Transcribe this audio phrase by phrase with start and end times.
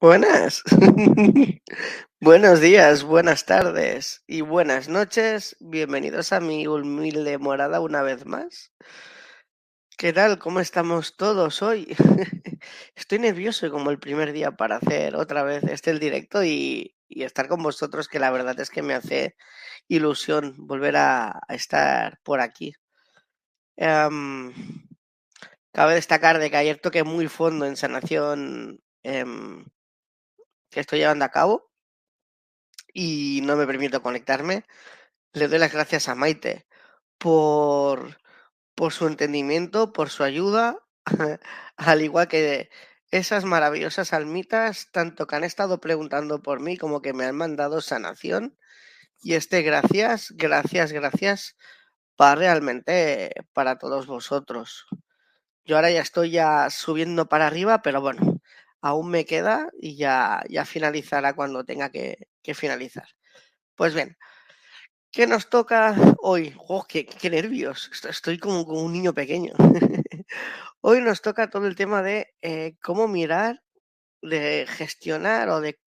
[0.00, 0.62] Buenas.
[2.20, 5.58] Buenos días, buenas tardes y buenas noches.
[5.60, 8.72] Bienvenidos a mi humilde morada una vez más.
[9.98, 10.38] ¿Qué tal?
[10.38, 11.94] ¿Cómo estamos todos hoy?
[12.96, 17.24] Estoy nervioso como el primer día para hacer otra vez este el directo y, y
[17.24, 19.36] estar con vosotros, que la verdad es que me hace
[19.86, 22.72] ilusión volver a, estar por aquí.
[23.76, 24.52] Em,
[25.72, 29.66] cabe destacar de que ayer toqué muy fondo en sanación em,
[30.70, 31.70] que estoy llevando a cabo
[32.92, 34.64] y no me permito conectarme.
[35.32, 36.66] Le doy las gracias a Maite
[37.18, 38.18] por,
[38.74, 40.78] por su entendimiento, por su ayuda,
[41.76, 42.70] al igual que
[43.10, 47.80] esas maravillosas almitas, tanto que han estado preguntando por mí como que me han mandado
[47.80, 48.58] sanación.
[49.22, 51.56] Y este gracias, gracias, gracias
[52.20, 54.86] va realmente para todos vosotros.
[55.64, 58.29] Yo ahora ya estoy ya subiendo para arriba, pero bueno,
[58.80, 63.06] aún me queda y ya, ya finalizará cuando tenga que, finalizar.
[63.76, 64.16] Pues bien,
[65.12, 66.54] ¿qué nos toca hoy?
[66.68, 67.90] ¡Oh, qué, qué nervios!
[68.08, 69.54] Estoy como, un niño pequeño.
[70.80, 73.62] hoy nos toca todo el tema de eh, cómo mirar,
[74.22, 75.78] de gestionar o de...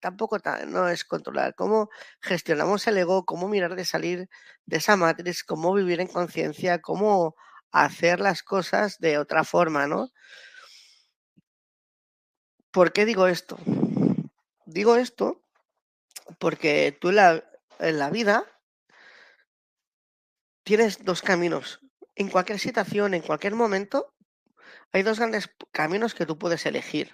[0.00, 4.28] Tampoco no es controlar, cómo gestionamos el ego, cómo mirar de salir
[4.66, 7.34] de esa matriz, cómo vivir en conciencia, cómo
[7.72, 10.10] hacer las cosas de otra forma, ¿no?
[12.70, 13.58] ¿Por qué digo esto?
[14.64, 15.42] Digo esto
[16.38, 17.16] porque tú en
[17.98, 18.46] la, vida
[20.62, 21.80] tienes dos caminos.
[22.14, 24.14] En cualquier situación, en cualquier momento,
[24.92, 27.10] hay dos grandes caminos que tú puedes elegir.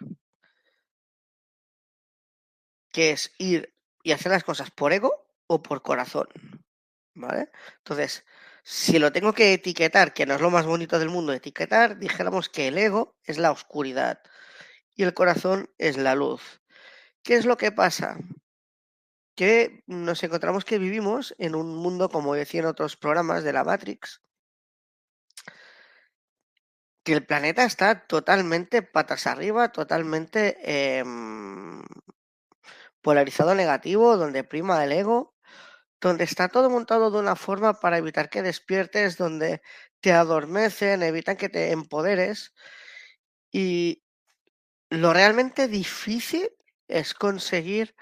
[2.93, 6.29] Que es ir y hacer las cosas por ego o por corazón.
[7.15, 7.51] ¿Vale?
[7.79, 8.27] Entonces,
[8.63, 12.51] si lo tengo que etiquetar, que no es lo más bonito del mundo etiquetar, dijéramos
[12.51, 14.21] que el ego es la oscuridad
[14.97, 16.61] y el corazón es la luz.
[17.23, 18.19] ¿Qué es lo que pasa?
[19.37, 23.65] Que nos encontramos que vivimos en un mundo, como decía en otros programas de la
[23.65, 24.23] Matrix,
[27.05, 31.05] que el planeta está totalmente patas arriba, totalmente eh,
[33.03, 35.37] polarizado negativo, donde prima el ego,
[36.01, 39.63] donde está todo montado de una forma para evitar que despiertes, donde
[40.01, 42.55] te adormecen, evitan que te empoderes.
[43.53, 44.06] Y,
[44.91, 46.51] lo realmente difícil
[46.89, 47.95] es conseguir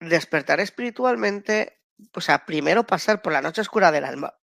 [0.00, 1.80] despertar espiritualmente,
[2.14, 4.34] o sea, primero pasar por la noche oscura del alma,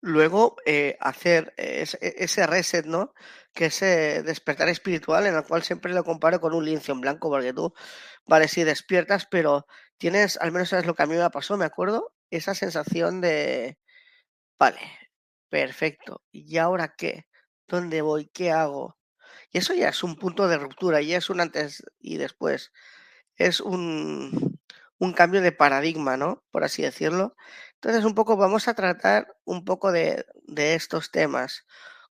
[0.00, 3.12] luego eh, hacer ese, ese, reset, ¿no?
[3.54, 7.28] que ese despertar espiritual en el cual siempre lo comparo con un lienzo en blanco,
[7.30, 7.74] porque tú,
[8.26, 9.66] vale, sí despiertas, pero
[9.98, 13.78] tienes, al menos es lo que a mí me pasó, me acuerdo, esa sensación de,
[14.58, 14.80] vale,
[15.50, 17.26] perfecto, ¿y ahora qué?
[17.68, 18.28] ¿Dónde voy?
[18.32, 18.99] ¿Qué hago?
[19.50, 22.72] Y eso ya es un punto de ruptura, ya es un antes y después.
[23.36, 24.58] Es un,
[25.16, 26.44] cambio de paradigma, ¿no?
[26.50, 27.36] Por así decirlo.
[27.74, 31.66] Entonces, un poco vamos a tratar un poco de, de estos temas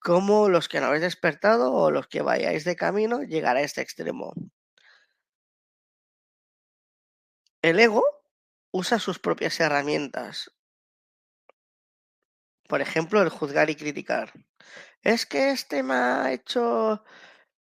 [0.01, 3.81] cómo los que no habéis despertado o los que vayáis de camino llegar a este
[3.81, 4.34] extremo.
[7.62, 8.04] El ego
[8.72, 10.51] usa sus propias herramientas.
[12.71, 14.31] Por ejemplo, el juzgar y criticar.
[15.01, 17.03] Es que este me ha hecho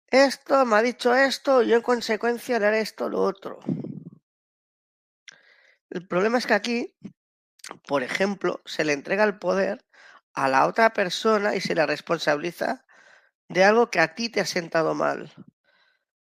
[0.05, 3.57] esto, me ha dicho esto, yo en consecuencia le haré esto lo otro.
[5.89, 6.95] El problema es que aquí,
[7.87, 9.83] por ejemplo, se le entrega el poder
[10.35, 12.85] a la otra persona y se le responsabiliza
[13.49, 15.33] de algo que a ti te ha sentado mal.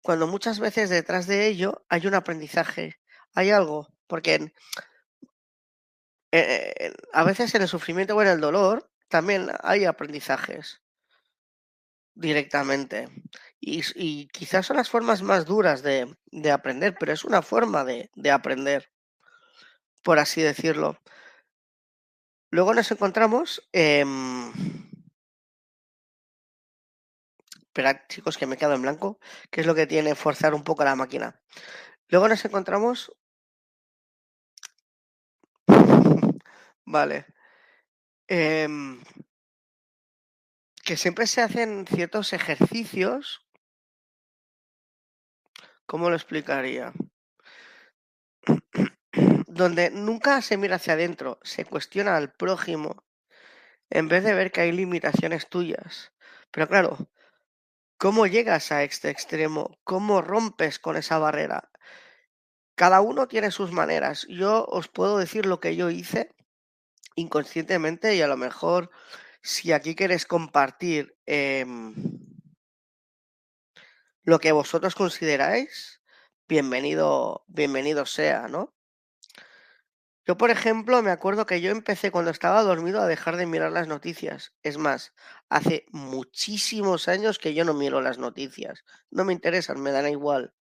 [0.02, 3.00] Cuando muchas veces detrás de ello hay un aprendizaje,
[3.34, 4.52] hay algo, porque
[6.32, 10.82] eh, a veces en el sufrimiento o en el dolor también hay aprendizajes
[12.14, 13.08] directamente.
[13.60, 16.14] Y, quizás son las formas más duras de,
[16.52, 18.90] aprender, pero es una forma de, de aprender,
[20.02, 20.98] por así decirlo.
[22.50, 23.68] Luego nos encontramos.
[23.72, 24.52] Em,
[27.62, 29.18] esperad, chicos, que me he quedado en blanco.
[29.50, 31.40] ¿Qué es lo que tiene forzar un poco la máquina?
[32.08, 33.12] Luego nos encontramos.
[36.88, 37.26] Vale.
[38.26, 39.02] Em,
[40.84, 43.46] que siempre se hacen ciertos ejercicios.
[45.86, 46.92] ¿Cómo lo explicaría?
[49.46, 53.04] donde nunca se mira hacia adentro, se cuestiona al prójimo,
[53.90, 56.12] en vez de ver que hay limitaciones tuyas.
[56.50, 57.10] Pero claro,
[57.98, 59.78] ¿cómo llegas a este extremo?
[59.84, 61.70] ¿Cómo rompes con esa barrera?
[62.76, 64.26] Cada uno tiene sus maneras.
[64.28, 66.30] Yo os puedo decir lo que yo hice
[67.18, 68.90] inconscientemente y a lo mejor
[69.42, 71.94] si aquí queréis compartir em,
[74.22, 76.02] lo que vosotros consideráis,
[76.48, 78.74] bienvenido, bienvenido sea, ¿no?
[80.26, 83.72] Yo, por ejemplo, me acuerdo que yo empecé cuando estaba dormido a dejar de mirar
[83.72, 84.52] las noticias.
[84.62, 85.14] Es más,
[85.48, 88.84] hace muchísimos años que yo no miro las noticias.
[89.10, 90.52] No me interesan, me dan igual.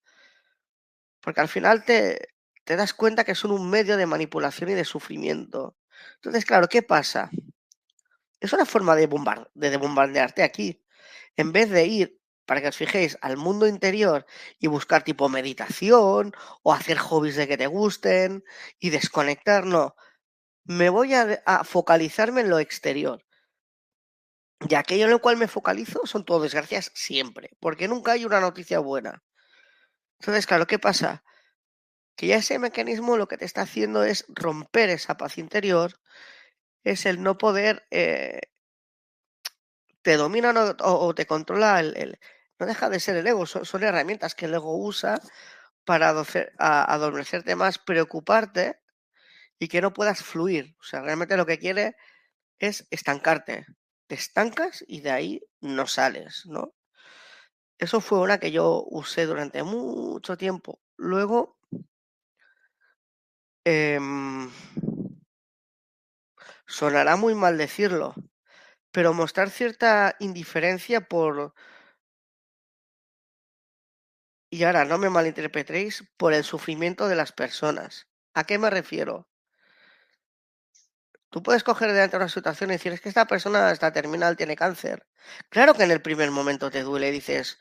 [1.21, 2.29] Porque al final te,
[2.65, 5.77] te das cuenta que son un medio de manipulación y de sufrimiento.
[6.17, 7.31] Entonces, claro, ¿qué pasa?
[8.41, 9.09] Es una forma de,
[9.55, 10.83] de bombardearte aquí.
[11.37, 14.25] En vez de ir para que os fijéis al mundo interior
[14.59, 16.33] y buscar tipo meditación
[16.63, 18.45] o hacer hobbies de que te gusten
[18.79, 19.97] y desconectar, no.
[20.65, 23.25] Me voy a, focalizarme en lo exterior.
[24.69, 28.41] Y aquello en lo cual me focalizo son todo desgracias siempre, porque nunca hay una
[28.41, 29.23] noticia buena.
[30.21, 31.23] Entonces, claro, ¿qué pasa?
[32.17, 36.01] Que ya ese mecanismo lo que te está haciendo es romper esa paz interior,
[36.85, 38.41] es el no poder eh,
[40.07, 40.55] te domina
[40.85, 42.21] o, te controla el,
[42.61, 45.21] no deja de ser el ego, son, herramientas que el ego usa
[45.85, 46.15] para
[46.59, 48.79] adormecerte más, preocuparte
[49.59, 50.77] y que no puedas fluir.
[50.79, 51.97] O sea, realmente lo que quiere
[52.61, 53.67] es estancarte.
[54.07, 56.73] Te estancas y de ahí no sales, ¿no?
[57.77, 60.81] Eso fue una que yo usé durante mucho tiempo.
[60.97, 61.56] Luego,
[63.67, 64.49] em,
[66.67, 68.15] sonará muy mal decirlo,
[68.93, 71.55] pero mostrar cierta indiferencia por,
[74.51, 78.09] y ahora no me malinterpretéis por el sufrimiento de las personas.
[78.35, 79.29] ¿A qué me refiero?
[81.31, 84.57] Tú puedes coger delante una situación y decir, es que esta persona está terminal, tiene
[84.57, 85.07] cáncer.
[85.51, 87.61] Claro que en el primer momento te duele y dices,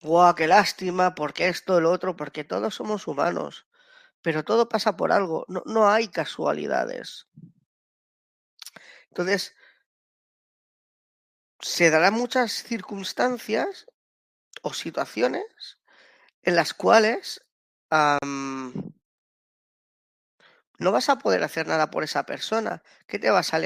[0.00, 3.66] guau, qué lástima, porque esto, lo otro, porque todos somos humanos.
[4.26, 7.28] Pero todo pasa por algo, no, no hay casualidades.
[9.10, 9.54] Entonces,
[11.60, 13.86] se darán muchas circunstancias
[14.62, 15.78] o situaciones
[16.42, 17.46] en las cuales
[20.80, 22.82] no vas a poder hacer nada por esa persona.
[23.06, 23.60] ¿Qué te vas a,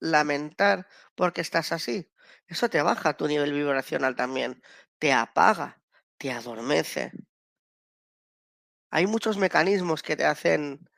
[0.00, 2.12] lamentar porque estás así?
[2.48, 4.64] Eso te baja tu nivel vibracional también,
[4.98, 5.80] te apaga,
[6.16, 7.12] te adormece.
[8.90, 10.88] Hay muchos mecanismos que te hacen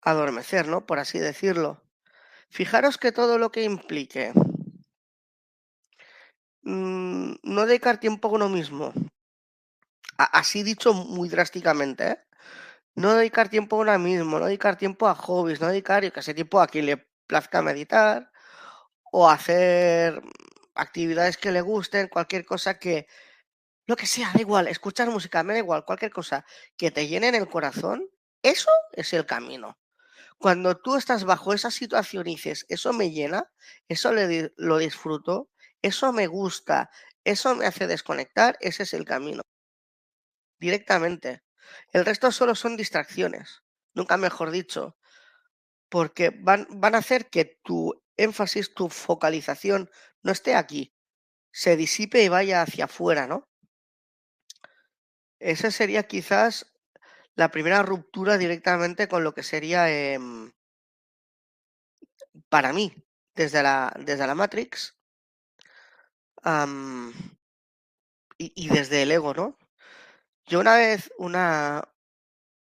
[0.00, 0.86] adormecer, ¿no?
[0.86, 1.82] Por así decirlo.
[2.48, 4.32] Fijaros que todo lo que implique
[6.62, 8.92] mm, no dedicar tiempo a uno mismo,
[10.16, 12.18] así dicho muy drásticamente, ¿eh?
[12.94, 16.34] no dedicar tiempo a uno mismo, no dedicar tiempo a hobbies, no dedicar, yo que
[16.34, 18.30] tiempo a quien le plazca meditar
[19.12, 20.22] o hacer
[20.74, 23.06] actividades que le gusten, cualquier cosa que,
[23.86, 26.44] lo que sea, da igual, escuchar música, me da igual, cualquier cosa
[26.76, 28.08] que te llene en el corazón,
[28.42, 29.78] eso es el camino.
[30.38, 33.50] Cuando tú estás bajo esa situación y dices, eso me llena,
[33.88, 35.50] eso lo disfruto,
[35.82, 36.90] eso me gusta,
[37.24, 39.42] eso me hace desconectar, ese es el camino.
[40.58, 41.42] Directamente.
[41.92, 43.62] El resto solo son distracciones,
[43.94, 44.96] nunca mejor dicho,
[45.88, 49.90] porque van, van a hacer que tu énfasis, tu focalización
[50.22, 50.94] no esté aquí,
[51.52, 53.48] se disipe y vaya hacia afuera, ¿no?
[55.44, 56.72] Esa sería quizás
[57.34, 60.52] la primera ruptura directamente con lo que sería em,
[62.48, 62.94] para mí,
[63.34, 64.96] desde la, desde la Matrix
[68.38, 69.58] y, y, desde el ego, ¿no?
[70.46, 71.92] Yo una vez, una,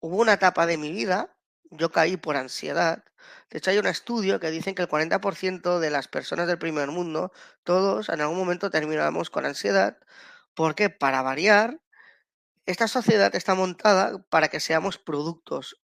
[0.00, 1.34] hubo una etapa de mi vida,
[1.70, 3.02] yo caí por ansiedad.
[3.48, 6.88] De hecho, hay un estudio que dicen que el 40% de las personas del primer
[6.88, 7.32] mundo,
[7.64, 9.98] todos en algún momento terminamos con ansiedad,
[10.54, 11.80] porque para variar,
[12.68, 15.80] esta sociedad está montada para que seamos productos,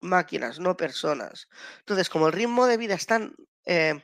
[0.00, 1.48] máquinas, no personas.
[1.78, 3.36] Entonces, como el ritmo de vida es tan,
[3.66, 4.02] eh,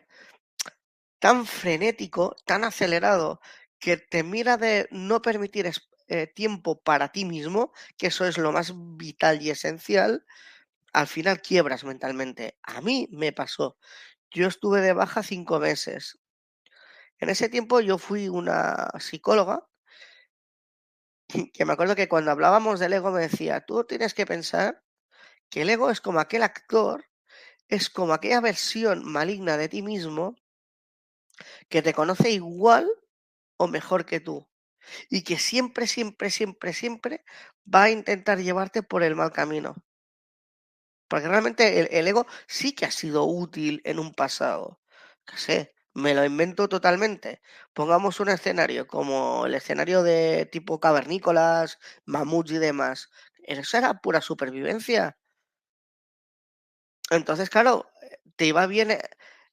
[1.18, 3.40] tan frenético, tan acelerado,
[3.80, 5.68] que te mira de no permitir
[6.06, 10.24] eh, tiempo para ti mismo, que eso es lo más vital y esencial,
[10.92, 12.58] al final quiebras mentalmente.
[12.62, 13.76] A mí me pasó.
[14.30, 16.20] Yo estuve de baja cinco meses.
[17.18, 19.69] En ese tiempo yo fui una psicóloga
[21.54, 24.82] que me acuerdo que cuando hablábamos del ego me decía, tú tienes que pensar
[25.48, 27.06] que el ego es como aquel actor,
[27.68, 30.36] es como aquella versión maligna de ti mismo
[31.68, 32.90] que te conoce igual
[33.56, 34.48] o mejor que tú
[35.08, 37.24] y que siempre, siempre, siempre, siempre
[37.72, 39.76] va a intentar llevarte por el mal camino.
[41.08, 44.80] Porque realmente el, ego sí que ha sido útil en un pasado.
[45.26, 47.40] Que sé, me lo invento totalmente.
[47.72, 53.10] Pongamos un escenario como el escenario de tipo cavernícolas, mamuts y demás.
[53.44, 55.18] Eso era pura supervivencia.
[57.10, 57.90] Entonces, claro,
[58.36, 59.00] te iba bien eh,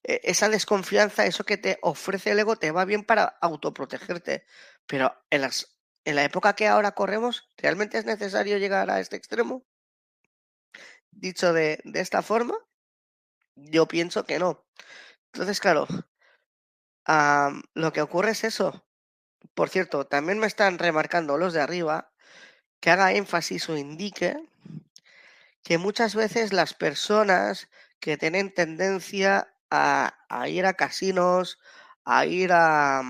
[0.04, 4.46] e, esa desconfianza, eso que te ofrece el ego, te va bien para autoprotegerte.
[4.86, 9.16] Pero en, las, en la época que ahora corremos, ¿realmente es necesario llegar a este
[9.16, 9.66] extremo?
[11.12, 12.56] Dicho de, de esta forma,
[13.56, 14.66] yo pienso que no.
[15.34, 15.88] Entonces, claro,
[17.08, 18.86] lo que ocurre es eso.
[19.54, 22.12] Por cierto, también me están remarcando los de arriba
[22.80, 24.38] que haga énfasis o indique
[25.64, 27.68] que muchas veces las personas
[28.00, 30.14] que tienen tendencia a,
[30.48, 31.60] ir a casinos,
[32.06, 33.02] a ir a,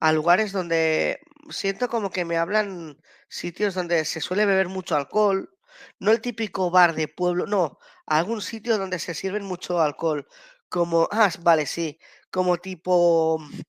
[0.00, 5.50] a lugares donde siento como que me hablan sitios donde se suele beber mucho alcohol,
[5.98, 10.28] no el típico bar de pueblo, no, algún sitio donde se sirven mucho alcohol,
[10.76, 11.98] como, ah, vale, sí,
[12.30, 13.60] como tipo mm,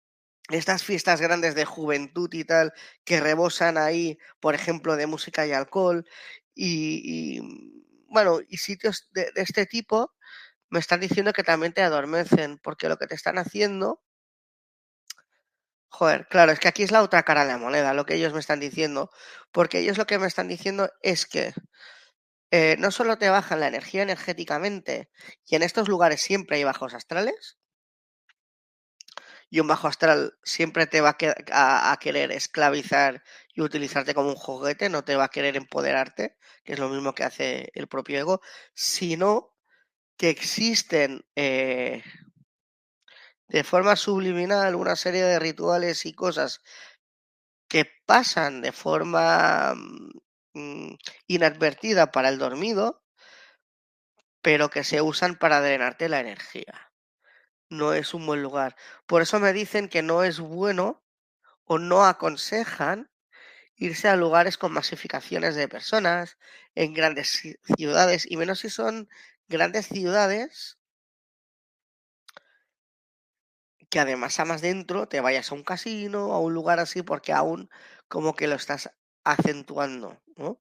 [0.49, 2.73] estas fiestas grandes de juventud y tal,
[3.05, 6.05] que rebosan ahí, por ejemplo, de música y alcohol,
[6.53, 10.11] y, mm, bueno, y sitios de, de, este tipo
[10.69, 14.01] me están diciendo que también te adormecen, porque lo que te están haciendo,
[15.89, 18.33] joder, claro, es que aquí es la otra cara de la moneda, lo que ellos
[18.33, 19.09] me están diciendo,
[19.51, 21.53] porque ellos lo que me están diciendo es que
[22.51, 25.09] eh, no solo te bajan la energía energéticamente,
[25.45, 27.57] y en estos lugares siempre hay bajos astrales,
[29.49, 31.17] y un bajo astral siempre te va
[31.51, 33.23] a, querer esclavizar
[33.53, 37.13] y utilizarte como un juguete, no te va a querer empoderarte, que es lo mismo
[37.13, 38.41] que hace el propio ego,
[38.73, 39.53] sino
[40.17, 42.03] que existen eh,
[43.47, 46.61] de forma subliminal una serie de rituales y cosas
[47.69, 49.75] que pasan de forma
[50.57, 50.95] mm,
[51.27, 53.03] inadvertida para el dormido,
[54.41, 56.91] pero que se usan para drenarte la energía.
[57.69, 58.75] No es un buen lugar.
[59.05, 61.03] Por eso me dicen que no es bueno
[61.65, 63.11] o no aconsejan
[63.75, 66.37] irse a lugares con masificaciones de personas
[66.75, 69.09] en grandes ciudades, y menos si son
[69.47, 70.77] grandes ciudades
[73.89, 77.33] que además a más dentro te vayas a un casino, a un lugar así, porque
[77.33, 77.69] aún
[78.07, 78.91] como que lo estás
[79.31, 80.19] acentuando.
[80.37, 80.59] ¿no?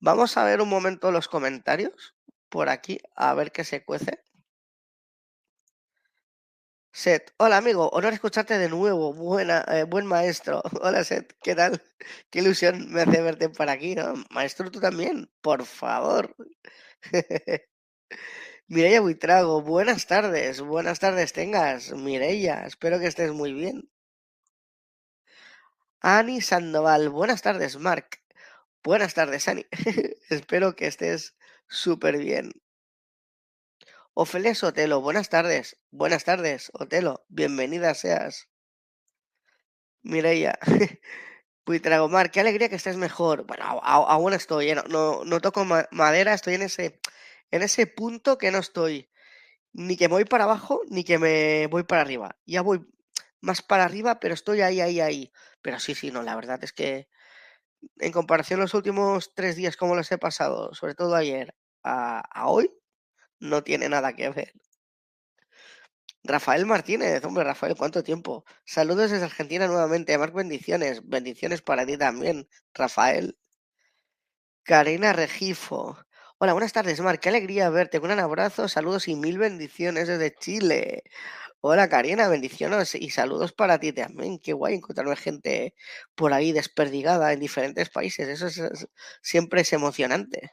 [0.00, 2.14] Vamos a ver un momento los comentarios
[2.50, 4.22] por aquí, a ver qué se cuece.
[6.94, 10.62] Set, hola amigo, honor escucharte de nuevo, buena, eh, buen maestro.
[10.82, 11.82] Hola Set, ¿qué tal?
[12.30, 14.14] Qué ilusión me hace verte por aquí, ¿no?
[14.30, 16.34] Maestro, tú también, por favor.
[18.68, 23.88] Mireia Buitrago, buenas tardes, buenas tardes tengas, Mireia, espero que estés muy bien.
[26.04, 28.20] Ani Sandoval, buenas tardes, Marc.
[28.82, 29.66] Buenas tardes, Ani.
[30.30, 31.36] Espero que estés
[31.68, 32.50] súper bien.
[34.12, 35.78] Ofelia Sotelo, buenas tardes.
[35.92, 37.24] Buenas tardes, Otelo.
[37.28, 38.48] Bienvenida seas.
[40.02, 40.58] Mireia.
[41.64, 43.46] Puitragomar, qué alegría que estés mejor.
[43.46, 44.74] Bueno, aún estoy, ¿eh?
[44.74, 47.00] no, no, toco madera, estoy en ese,
[47.52, 49.08] en ese punto que no estoy
[49.72, 52.36] ni que me voy para abajo ni que me voy para arriba.
[52.44, 52.84] Ya voy
[53.42, 55.32] más para arriba, pero estoy ahí, ahí, ahí.
[55.62, 57.08] Pero sí, sí, no, la verdad es que
[57.98, 62.70] en comparación los últimos tres días, como los he pasado, sobre todo ayer, a hoy,
[63.40, 64.52] no tiene nada que ver.
[66.24, 68.44] Rafael Martínez, hombre, Rafael, ¿cuánto tiempo?
[68.64, 70.16] Saludos desde Argentina nuevamente.
[70.18, 71.00] Marc, bendiciones.
[71.08, 73.36] Bendiciones para ti también, Rafael.
[74.62, 75.98] Karina Regifo.
[76.38, 77.20] Hola, buenas tardes, Marc.
[77.20, 77.98] Qué alegría verte.
[77.98, 81.02] Un abrazo, saludos y mil bendiciones desde Chile.
[81.64, 84.38] Hola, Karina, bendiciones y saludos para ti también.
[84.40, 85.74] Qué guay encontrarme gente
[86.16, 88.28] por ahí desperdigada en diferentes países.
[88.28, 88.48] Eso
[89.22, 90.50] siempre es emocionante.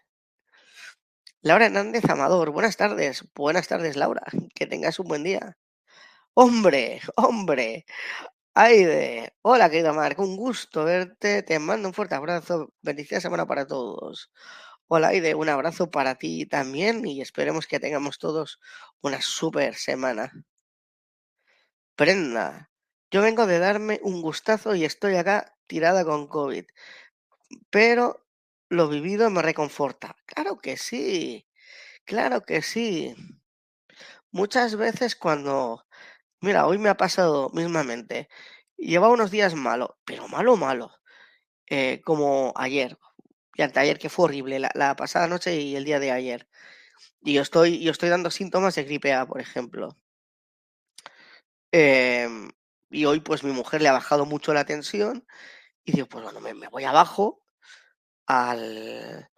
[1.41, 3.23] Laura Hernández Amador, buenas tardes.
[3.33, 4.21] Buenas tardes, Laura.
[4.53, 5.57] Que tengas un buen día.
[6.35, 7.85] Hombre, hombre.
[8.55, 9.33] Aide.
[9.41, 10.23] Hola, querido Marco.
[10.23, 11.43] Un gusto verte.
[11.43, 12.73] Te mando un fuerte abrazo.
[12.81, 14.31] Bendiciones semana para todos.
[14.87, 15.35] Hola, Aide.
[15.35, 18.59] Un abrazo para ti también y esperemos que tengamos todos
[19.01, 20.33] una super semana.
[21.99, 22.71] Prenda.
[23.11, 26.63] Yo vengo de darme un gustazo y estoy acá tirada con COVID.
[27.69, 28.25] Pero
[28.69, 30.15] lo vivido me reconforta.
[30.25, 31.45] Claro que sí,
[32.05, 33.15] claro que sí.
[34.31, 35.85] Muchas veces cuando,
[36.39, 38.29] mira, hoy me ha pasado mismamente,
[38.77, 40.91] lleva unos días malo, pero malo, malo,
[41.67, 42.97] eh, como ayer
[43.55, 46.47] y anteayer, que fue horrible, la, pasada noche y el día de ayer.
[47.23, 49.97] Y yo estoy, yo estoy dando síntomas de gripe A, por ejemplo.
[51.71, 52.49] Em,
[52.89, 55.25] y hoy pues mi mujer le ha bajado mucho la tensión
[55.85, 57.43] y digo, pues bueno, me voy abajo
[58.29, 59.29] al,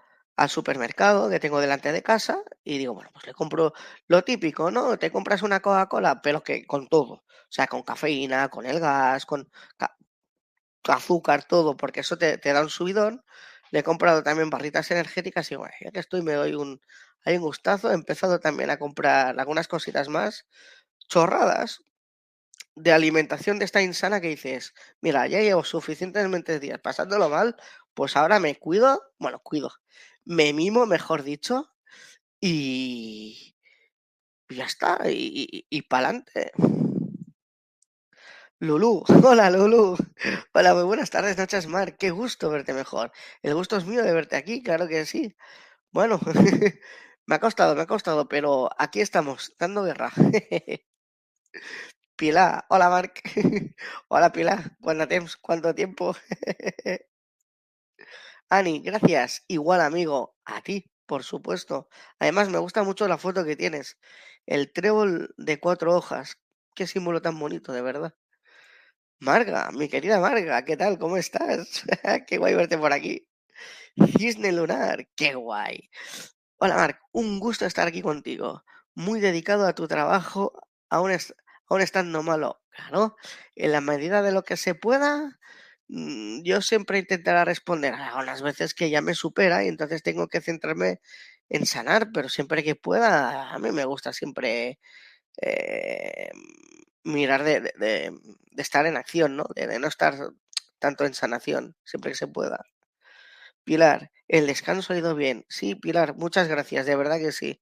[0.47, 3.73] supermercado que tengo delante de casa y digo, bueno, pues le compro
[4.07, 4.97] lo típico, ¿no?
[4.97, 9.25] Te compras una Coca-Cola, pero que con todo, o sea, con cafeína, con el gas,
[9.27, 9.49] con
[10.87, 13.23] azúcar, todo, porque eso te, da un subidón.
[13.71, 16.81] Le he comprado también barritas energéticas y bueno, ya que estoy me doy un,
[17.25, 17.91] hay un gustazo.
[17.91, 20.45] He empezado también a comprar algunas cositas más
[21.07, 21.81] chorradas
[22.83, 27.55] de alimentación de esta insana que dices, mira, ya llevo suficientemente días pasándolo mal,
[27.93, 29.71] pues ahora me cuido, bueno, cuido,
[30.25, 31.69] me mimo, mejor dicho,
[32.39, 33.55] y,
[34.49, 36.51] ya está, y, y, para adelante.
[38.59, 39.97] Lulu, hola Lulu,
[40.53, 43.11] hola, muy buenas tardes, noches, Mar, qué gusto verte mejor.
[43.41, 45.35] El gusto es mío de verte aquí, claro que sí.
[45.91, 46.19] Bueno,
[47.27, 50.11] me ha costado, me ha costado, pero aquí estamos, dando guerra.
[52.21, 53.19] Pilar, hola Marc,
[54.07, 54.77] hola Pilar,
[55.41, 56.15] ¿cuánto tiempo?
[58.47, 59.43] Ani, gracias.
[59.47, 61.89] Igual, amigo, a ti, por supuesto.
[62.19, 63.97] Además, me gusta mucho la foto que tienes.
[64.45, 66.37] El trébol de cuatro hojas.
[66.75, 68.13] Qué símbolo tan bonito, de verdad.
[69.19, 70.99] Marga, mi querida Marga, ¿qué tal?
[70.99, 71.83] ¿Cómo estás?
[72.27, 73.27] qué guay verte por aquí.
[74.19, 75.89] Cisne lunar, qué guay.
[76.57, 78.63] Hola, Marc, un gusto estar aquí contigo.
[78.93, 80.53] Muy dedicado a tu trabajo,
[80.87, 81.09] aún,
[81.71, 82.61] aún estando malo.
[82.69, 83.15] Claro,
[83.55, 85.39] en la medida de lo que se pueda,
[85.91, 90.27] Mm, yo siempre intentaré responder a las veces que ya me supera y entonces tengo
[90.29, 91.01] que centrarme
[91.49, 94.79] en sanar, pero siempre que pueda, a mí me gusta siempre
[95.41, 96.31] eh,
[97.03, 98.11] mirar de,
[98.57, 99.45] estar en acción, ¿no?
[99.55, 100.15] De, no estar
[100.79, 102.65] tanto en sanación, siempre que se pueda.
[103.63, 105.45] Pilar, el descanso ha ido bien.
[105.49, 107.61] Sí, Pilar, muchas gracias, de verdad que sí.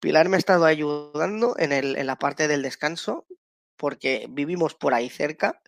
[0.00, 3.26] Pilar me ha estado ayudando en, el, en la parte del descanso,
[3.76, 5.60] porque vivimos por ahí cerca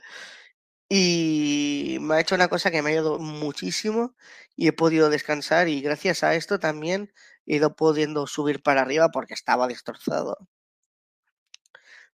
[0.89, 4.17] y me ha hecho una cosa que me ha ayudado muchísimo
[4.57, 7.13] y he podido descansar y gracias a esto también
[7.47, 10.37] he ido pudiendo subir para arriba porque estaba destrozado.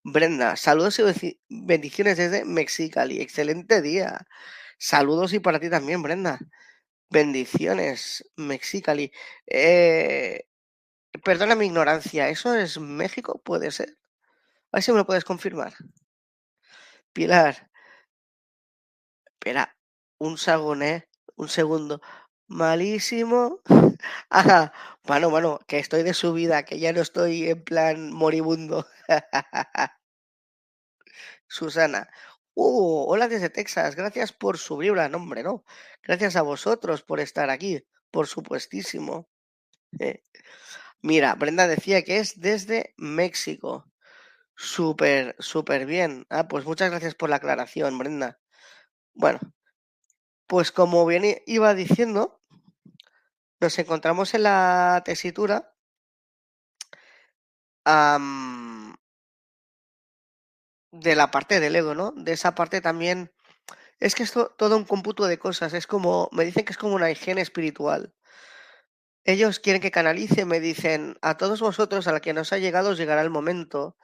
[0.04, 3.20] Brenda, saludos y bendiciones desde Mexicali.
[3.20, 4.26] Excelente día.
[4.78, 6.40] Saludos y para ti también, Brenda.
[7.10, 9.12] Bendiciones, Mexicali.
[9.46, 10.46] Eh,
[11.18, 13.40] perdona mi ignorancia, ¿eso es México?
[13.44, 13.98] ¿Puede ser?
[14.72, 15.74] A ver si me lo puedes confirmar.
[17.12, 17.70] Pilar,
[19.42, 19.76] Espera,
[20.18, 22.00] un sagoné, un segundo.
[22.46, 23.60] Malísimo.
[24.30, 24.72] Ajá.
[25.04, 28.86] Bueno, bueno, que estoy de subida, que ya no estoy en plan moribundo.
[31.48, 32.08] Susana.
[32.54, 33.96] Uh, hola desde Texas.
[33.96, 35.64] Gracias por subir la nombre, ¿no?
[36.02, 39.28] Gracias a vosotros por estar aquí, por supuestísimo.
[40.00, 40.22] Eh,
[41.02, 43.86] mira, Brenda decía que es desde México.
[44.56, 46.26] Súper, súper bien.
[46.30, 48.40] Ah, pues muchas gracias por la aclaración, Brenda.
[49.14, 49.40] Bueno,
[50.46, 52.40] pues como bien iba diciendo,
[53.60, 55.74] nos encontramos en la tesitura
[60.92, 62.12] de la parte del ego, ¿no?
[62.12, 63.32] De esa parte también.
[64.00, 65.74] Es que es to- todo un cómputo de cosas.
[65.74, 68.14] Es como, me dicen que es como una higiene espiritual.
[69.24, 72.94] Ellos quieren que canalice, me dicen, a todos vosotros, a la que nos ha llegado,
[72.94, 73.96] llegará el momento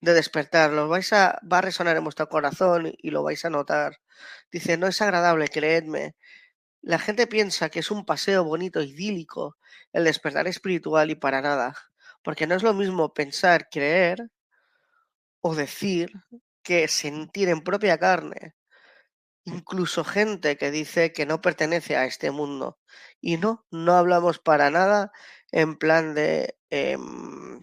[0.00, 0.72] de despertar.
[0.72, 3.98] Lo vais a, va a resonar en vuestro corazón y lo vais a notar.
[4.50, 6.16] Dice, no es agradable, creedme.
[6.82, 9.56] La gente piensa que es un paseo bonito, idílico,
[9.92, 11.74] el despertar espiritual y para nada.
[12.22, 14.30] Porque no es lo mismo pensar, creer
[15.40, 16.12] o decir
[16.62, 18.54] que sentir en propia carne.
[19.44, 22.78] Incluso gente que dice que no pertenece a este mundo.
[23.20, 25.12] Y no, no hablamos para nada
[25.50, 26.56] en plan de...
[26.70, 27.60] em,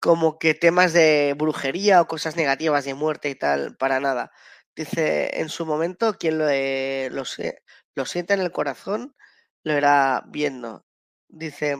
[0.00, 4.30] como que temas de brujería o cosas negativas de muerte y tal, para nada.
[4.76, 7.24] Dice, en su momento, quien lo, eh, lo,
[7.94, 9.16] lo siente en el corazón,
[9.64, 10.86] lo irá viendo.
[11.28, 11.78] Dice,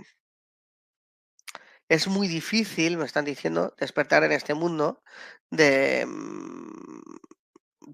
[1.89, 5.03] es muy difícil, me están diciendo, despertar en este mundo
[5.51, 7.08] de mm,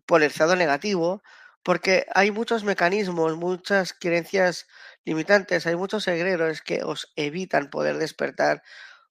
[0.06, 1.22] por el estado negativo,
[1.62, 4.66] porque hay muchos mecanismos, muchas creencias
[5.04, 8.62] limitantes, hay muchos egreros que os evitan poder despertar.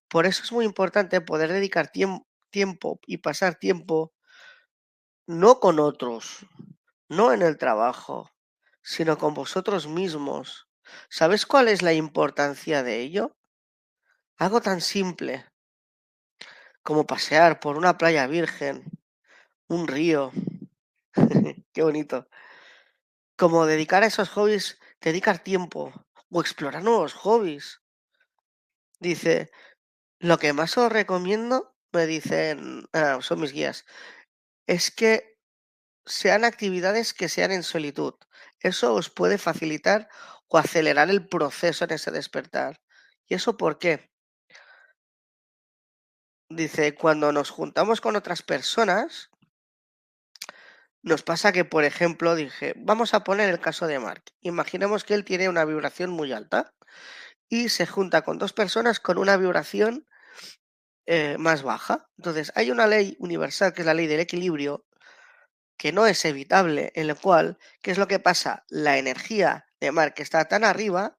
[0.07, 4.13] Por eso es muy importante poder dedicar tiemp- tiempo y pasar tiempo
[5.25, 6.45] no con otros,
[7.09, 8.29] no en el trabajo,
[8.81, 10.67] sino con vosotros mismos.
[11.09, 13.35] ¿Sabes cuál es la importancia de ello?
[14.37, 15.45] Algo tan simple
[16.83, 18.83] como pasear por una playa virgen,
[19.67, 20.31] un río.
[21.73, 22.27] Qué bonito.
[23.37, 25.91] Como dedicar a esos hobbies, dedicar tiempo
[26.29, 27.81] o explorar nuevos hobbies.
[28.99, 29.51] Dice,
[30.19, 33.85] lo que más os recomiendo, me dicen, ah, son mis guías,
[34.67, 35.37] es que
[36.05, 38.15] sean actividades que sean en solitud.
[38.59, 40.09] Eso os puede facilitar
[40.47, 42.81] o acelerar el proceso en ese despertar.
[43.27, 44.11] ¿Y eso por qué?
[46.49, 49.29] Dice, cuando nos juntamos con otras personas,
[51.03, 54.23] nos pasa que, por ejemplo, dije, vamos a poner el caso de Mark.
[54.41, 56.73] Imaginemos que él tiene una vibración muy alta
[57.49, 60.07] y se junta con dos personas con una vibración
[61.05, 62.09] eh, más baja.
[62.17, 64.85] Entonces, hay una ley universal que es la ley del equilibrio,
[65.77, 68.63] que no es evitable, en la cual, ¿qué es lo que pasa?
[68.69, 71.17] La energía de Mark que está tan arriba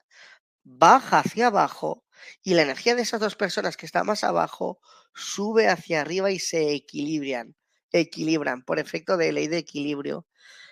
[0.65, 2.05] baja hacia abajo
[2.43, 4.81] y la energía de esas dos personas que está más abajo
[5.15, 7.55] sube hacia arriba y se equilibran,
[8.01, 10.27] equilibran por efecto de ley de equilibrio.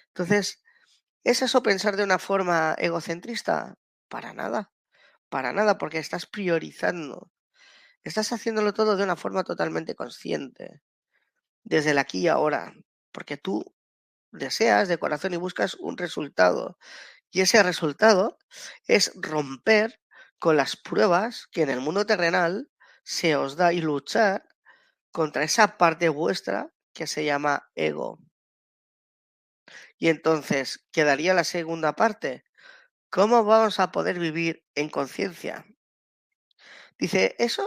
[0.09, 0.63] Entonces,
[1.25, 3.77] ¿es eso pensar de una forma egocentrista?
[4.09, 4.73] Para nada,
[5.29, 7.31] para nada, porque estás priorizando.
[8.03, 10.83] Estás haciéndolo todo de una forma totalmente consciente,
[11.65, 12.75] desde el aquí y ahora,
[13.13, 13.75] porque tú
[14.33, 16.79] deseas de corazón y buscas un resultado.
[17.31, 18.39] Y ese resultado
[18.87, 20.01] es romper
[20.39, 22.71] con las pruebas que en el mundo terrenal
[23.05, 24.49] se os da y luchar
[25.13, 28.19] contra esa parte vuestra que se llama ego.
[29.99, 32.45] Y entonces quedaría la segunda parte.
[33.11, 35.67] ¿Cómo vamos a poder vivir en conciencia?
[36.99, 37.67] Dice, eso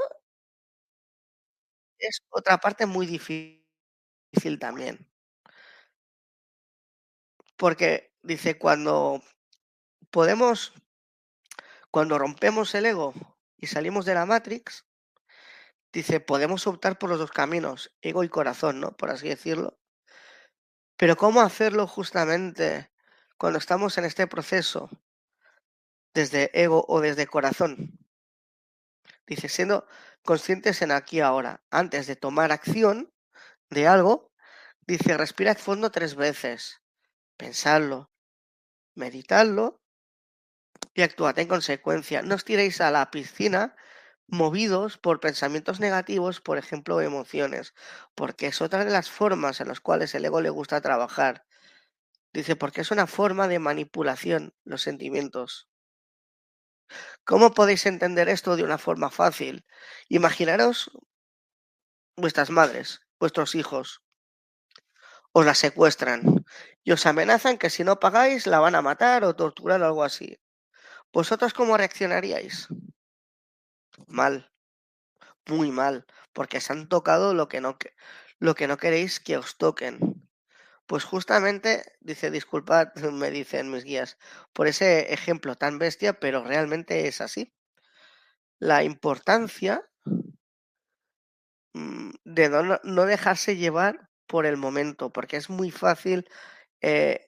[2.00, 3.66] es otra parte muy difícil
[4.60, 5.08] también.
[7.58, 9.22] Porque dice, cuando
[10.12, 10.74] podemos,
[11.92, 13.14] cuando rompemos el ego
[13.58, 14.86] y salimos de la Matrix,
[15.96, 18.92] dice, podemos optar por los dos caminos, ego y corazón, ¿no?
[18.98, 19.80] Por así decirlo.
[20.98, 22.92] Pero ¿cómo hacerlo justamente
[23.38, 24.90] cuando estamos en este proceso
[26.14, 27.98] desde ego o desde corazón?
[29.26, 29.88] Dice, siendo
[30.22, 33.14] conscientes en aquí ahora, antes de tomar acción
[33.70, 34.34] de algo,
[34.82, 36.82] dice, respira fondo tres veces,
[37.38, 38.12] pensadlo,
[38.96, 39.82] meditadlo
[40.94, 42.22] y actuad en consecuencia.
[42.22, 43.78] No os tiréis a la piscina
[44.28, 47.74] movidos por pensamientos negativos, por ejemplo, emociones,
[48.16, 51.46] porque es otra de las formas en las cuales el ego le gusta trabajar.
[52.34, 55.70] Dice, porque es una forma de manipulación, los sentimientos.
[57.26, 59.66] ¿Cómo podéis entender esto de una forma fácil?
[60.10, 60.92] Imaginaros
[62.18, 64.02] vuestras madres, vuestros hijos,
[65.38, 66.22] os la secuestran
[66.84, 70.04] y os amenazan que si no pagáis la van a matar o torturar o algo
[70.04, 70.30] así.
[71.14, 72.70] ¿Vosotros cómo reaccionaríais?
[74.08, 74.52] Mal,
[75.48, 77.78] muy mal, porque se han tocado lo que no,
[78.40, 80.00] lo que no queréis que os toquen.
[80.88, 84.18] Pues justamente, dice, disculpad, me dicen mis guías,
[84.54, 87.54] por ese ejemplo tan bestia, pero realmente es así.
[88.60, 89.82] La importancia
[91.74, 96.28] mm, de no, no dejarse llevar por el momento, porque es muy fácil
[96.82, 97.28] eh,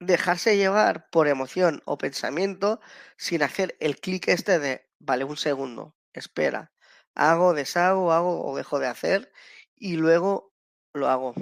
[0.00, 2.80] dejarse llevar por emoción o pensamiento
[3.16, 6.72] sin hacer el clic este de, vale, un segundo, espera,
[7.14, 9.32] hago, deshago, hago o dejo de hacer
[9.74, 10.54] y luego
[10.94, 11.34] lo hago.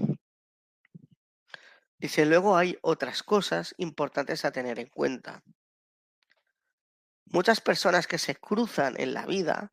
[1.98, 5.42] Dice, luego hay otras cosas importantes a tener en cuenta.
[7.26, 9.70] Muchas personas que se cruzan en la vida,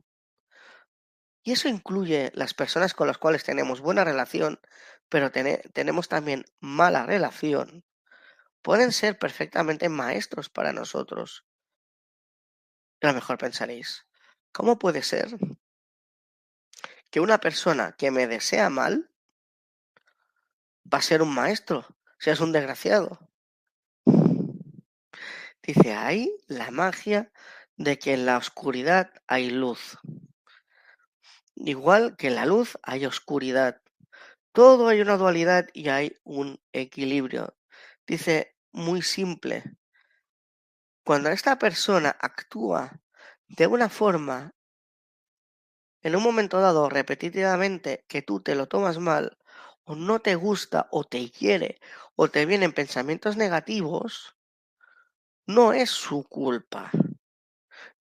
[1.43, 4.59] y eso incluye las personas con las cuales tenemos buena relación,
[5.07, 7.85] pero tenemos también mala relación,
[8.61, 11.46] pueden ser perfectamente maestros para nosotros.
[13.01, 14.05] A lo mejor pensaréis,
[14.51, 15.37] ¿cómo puede ser
[17.11, 19.09] que una persona que me desea mal
[20.91, 21.85] va a ser un maestro,
[22.19, 23.19] si es un desgraciado?
[25.61, 27.31] Dice, ahí la magia
[27.75, 29.97] de que en la oscuridad hay luz.
[31.55, 33.81] Igual que en la luz hay oscuridad.
[34.53, 37.55] Todo hay una dualidad y hay un equilibrio.
[38.07, 39.63] Dice, muy simple.
[41.07, 42.99] Cuando esta persona actúa
[43.47, 44.53] de una forma,
[46.01, 49.37] en un momento dado, repetitivamente, que tú te lo tomas mal,
[49.85, 51.79] o no te gusta, o te quiere,
[52.17, 54.35] o te vienen pensamientos negativos,
[55.45, 56.91] no es su culpa,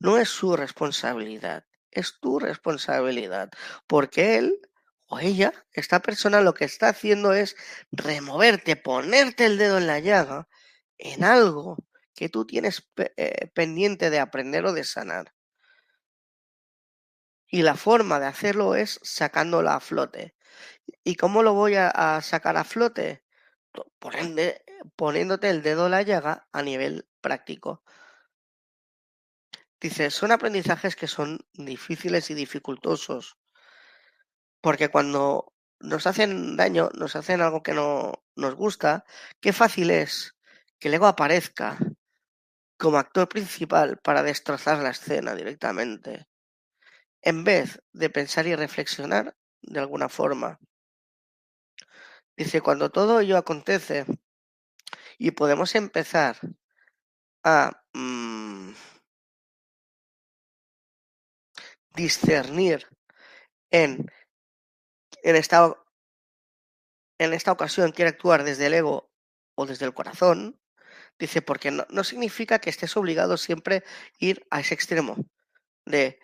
[0.00, 3.50] no es su responsabilidad, es tu responsabilidad,
[3.86, 4.60] porque él
[5.06, 7.54] o ella, esta persona lo que está haciendo es
[7.92, 10.48] removerte, ponerte el dedo en la llaga
[10.98, 11.76] en algo
[12.16, 15.34] que tú tienes eh, pendiente de aprender o de sanar.
[17.46, 20.34] Y la forma de hacerlo es sacándola a flote.
[21.04, 23.22] ¿Y cómo lo voy a, sacar a flote?
[24.96, 27.82] poniéndote el dedo en la llaga a nivel práctico.
[29.78, 33.36] Dice, son aprendizajes que son difíciles y dificultosos,
[34.62, 39.04] porque cuando nos hacen daño, nos hacen algo que no nos gusta,
[39.40, 40.36] qué fácil es
[40.78, 41.78] que luego aparezca
[42.78, 46.26] como actor principal para destrozar la escena directamente,
[47.22, 50.58] en vez de pensar y reflexionar de alguna forma.
[52.36, 54.04] Dice, cuando todo ello acontece
[55.18, 56.36] y podemos empezar
[57.42, 58.72] a mm,
[61.94, 62.86] discernir
[63.70, 64.10] en,
[65.22, 65.74] en, esta,
[67.18, 69.10] en esta ocasión quiere actuar desde el ego
[69.54, 70.60] o desde el corazón,
[71.18, 73.82] Dice, porque no, no significa que estés obligado siempre a
[74.18, 75.16] ir a ese extremo
[75.86, 76.18] de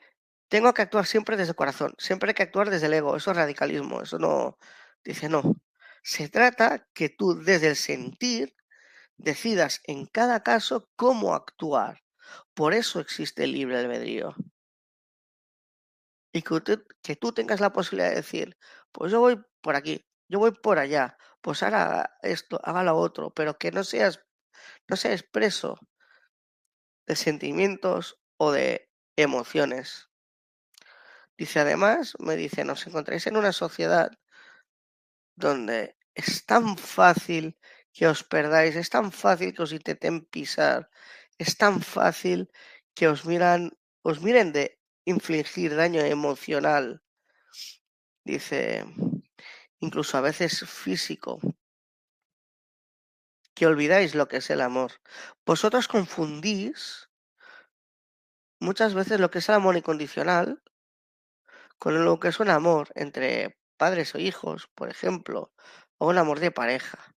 [0.48, 3.30] tengo que actuar siempre desde el corazón, siempre hay que actuar desde el ego, eso
[3.30, 4.58] es radicalismo, eso no,
[5.02, 5.56] dice no.
[6.02, 8.54] Se trata que tú desde el sentir
[9.16, 12.02] decidas en cada caso cómo actuar.
[12.54, 14.34] Por eso existe el libre albedrío.
[16.34, 18.58] Y que, que tú tengas la posibilidad de decir,
[18.90, 23.30] pues yo voy por aquí, yo voy por allá, pues haga esto, haga lo otro,
[23.30, 24.20] pero que no seas
[24.88, 25.78] no sea expreso
[27.06, 30.08] de sentimientos o de emociones.
[31.36, 34.10] Dice además, me dice, nos encontráis en una sociedad
[35.34, 37.58] donde es tan fácil
[37.92, 40.90] que os perdáis, es tan fácil que os intenten pisar,
[41.38, 42.50] es tan fácil
[42.94, 47.02] que os miran, os miren de infligir daño emocional.
[48.24, 48.84] Dice,
[49.80, 51.40] incluso a veces físico
[53.54, 54.92] que olvidáis lo que es el amor.
[55.44, 57.08] Vosotros confundís
[58.60, 60.62] muchas veces lo que es el amor incondicional
[61.78, 65.52] con lo que es un amor entre padres o hijos, por ejemplo,
[65.98, 67.12] o un amor de pareja.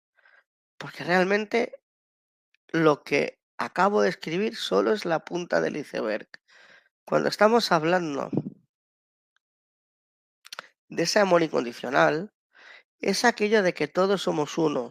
[0.78, 1.82] Porque realmente
[2.68, 6.28] lo que acabo de escribir solo es la punta del iceberg.
[7.04, 8.30] Cuando estamos hablando
[10.88, 12.32] de ese amor incondicional,
[13.00, 14.90] es aquello de que todos somos uno,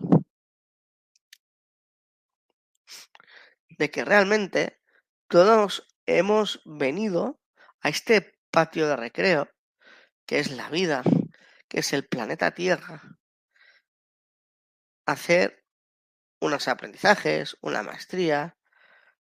[3.78, 4.80] de que realmente
[5.28, 7.40] todos hemos venido
[7.82, 9.50] a este patio de recreo,
[10.26, 11.04] que es la vida,
[11.68, 13.02] que es el planeta Tierra,
[15.06, 15.66] a hacer
[16.40, 18.58] unos aprendizajes, una maestría,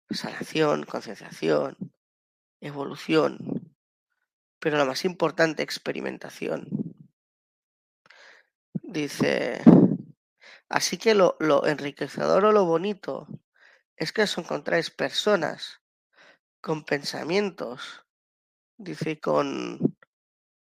[0.09, 1.75] sanación, concienciación,
[2.61, 3.75] evolución,
[4.59, 6.67] pero lo más importante, experimentación.
[8.81, 9.61] Dice,
[10.69, 13.27] así que lo, lo enriquecedor o lo bonito
[13.97, 15.81] es que os encontráis personas
[16.61, 18.05] con pensamientos,
[18.77, 19.97] dice, con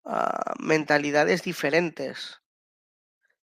[0.04, 2.40] ah, mentalidades diferentes.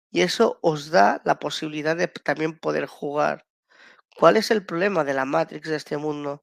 [0.10, 3.46] Y eso os da la posibilidad de también poder jugar.
[4.18, 6.42] ¿Cuál es el problema de la Matrix de este mundo?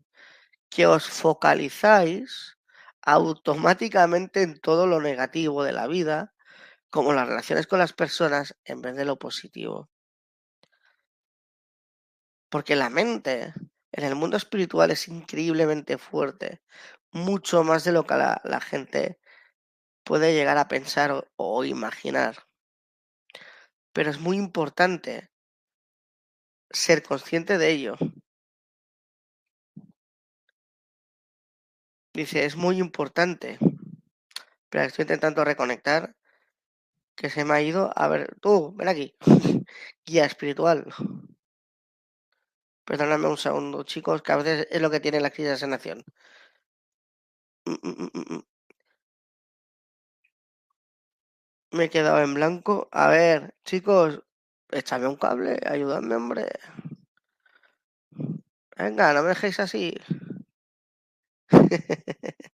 [0.70, 2.56] Que os focalizáis
[3.02, 6.34] automáticamente en todo lo negativo de la vida,
[6.90, 9.90] como las relaciones con las personas, en vez de lo positivo.
[12.54, 13.52] Porque la mente
[13.90, 16.62] en el mundo espiritual es increíblemente fuerte.
[17.10, 19.18] mucho más de lo que la, gente
[20.04, 22.46] puede llegar a pensar o, o imaginar.
[23.92, 25.32] Pero es muy importante
[26.70, 27.96] ser consciente de ello.
[32.12, 33.58] Dice, es muy importante.
[34.70, 36.14] Pero estoy intentando reconectar.
[37.16, 37.90] Que se me ha ido.
[37.96, 39.16] A ver, tú, ven aquí.
[40.06, 40.86] Guía espiritual.
[42.88, 45.98] Perdóname un segundo, chicos, que a veces es lo que tiene la crisis de sanación.
[51.72, 52.88] Me he quedado en blanco.
[52.90, 54.22] A ver, chicos,
[54.70, 56.48] échame un cable, ayúdame, hombre.
[58.78, 59.92] Venga, no me dejéis así.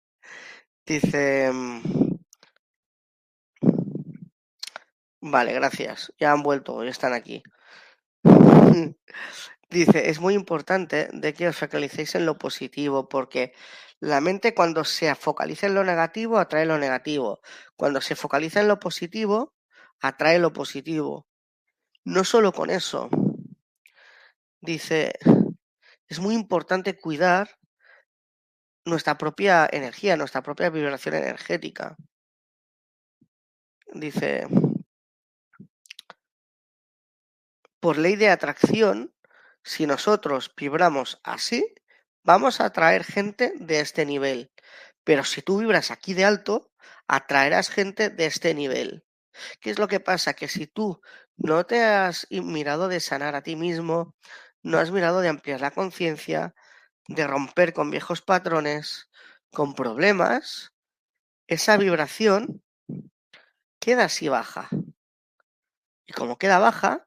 [0.86, 1.50] Dice...
[1.52, 1.82] mm,
[5.20, 6.10] Vale, gracias.
[6.18, 7.42] Ya han vuelto, ya están aquí.
[9.68, 13.52] Dice, es muy importante de que os focalicéis en lo positivo, porque
[13.98, 17.40] la mente cuando se focaliza en lo negativo, atrae lo negativo.
[17.76, 19.54] Cuando se focaliza en lo positivo,
[20.00, 21.26] atrae lo positivo.
[22.04, 23.08] No solo con eso.
[24.60, 25.12] Dice,
[26.06, 27.58] es muy importante cuidar
[28.84, 31.96] nuestra propia energía, nuestra propia vibración energética.
[33.92, 34.46] Dice,
[37.80, 39.12] por ley de atracción,
[39.66, 41.74] si nosotros vibramos así,
[42.22, 44.52] vamos a atraer gente de este nivel.
[45.02, 46.70] Pero si tú vibras aquí de alto,
[47.08, 49.04] atraerás gente de este nivel.
[49.60, 50.34] ¿Qué es lo que pasa?
[50.34, 51.00] Que si tú
[51.36, 54.14] no te has mirado de sanar a ti mismo,
[54.62, 56.54] no has mirado de ampliar la conciencia,
[57.08, 59.10] de romper con viejos patrones,
[59.50, 60.72] con problemas,
[61.48, 62.62] esa vibración
[63.80, 64.68] queda así baja.
[66.06, 67.06] Y como queda baja,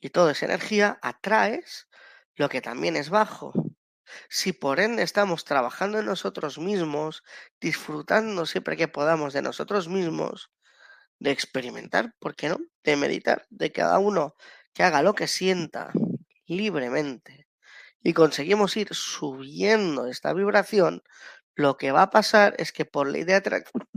[0.00, 1.87] y todo es energía, atraes
[2.38, 3.52] lo que también es bajo.
[4.30, 7.22] Si por ende estamos trabajando en nosotros mismos,
[7.60, 10.50] disfrutando siempre que podamos de nosotros mismos,
[11.18, 12.58] de experimentar, ¿por qué no?
[12.84, 14.34] De meditar, de cada uno
[14.72, 15.92] que haga lo que sienta
[16.46, 17.48] libremente
[18.02, 21.02] y conseguimos ir subiendo esta vibración,
[21.56, 23.88] lo que va a pasar es que por ley de atracción...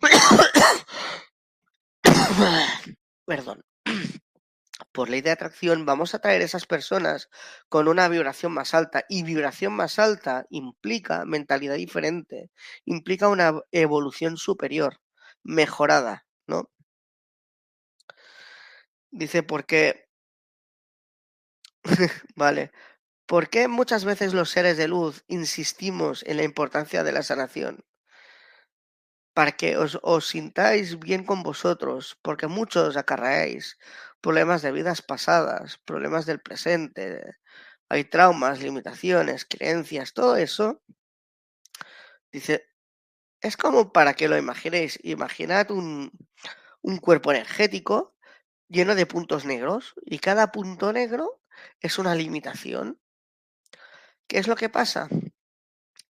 [3.26, 3.62] Perdón.
[4.92, 7.28] Por ley de atracción vamos a traer esas personas
[7.68, 12.50] con una vibración más alta y vibración más alta implica mentalidad diferente,
[12.84, 15.00] implica una evolución superior,
[15.44, 16.70] mejorada, ¿no?
[19.12, 20.08] Dice, porque...
[22.36, 22.72] vale.
[23.26, 27.84] ¿Por qué muchas veces los seres de luz insistimos en la importancia de la sanación?
[29.36, 33.78] Para que os, os sintáis bien con vosotros, porque muchos acarreáis
[34.20, 37.36] problemas de vidas pasadas, problemas del presente,
[37.88, 40.82] hay traumas, limitaciones, creencias, todo eso.
[42.32, 42.68] Dice,
[43.40, 46.12] es como para que lo imaginéis, imaginad un,
[46.82, 48.14] un cuerpo energético
[48.68, 51.42] lleno de puntos negros y cada punto negro
[51.80, 53.00] es una limitación.
[54.28, 55.08] ¿Qué es lo que pasa?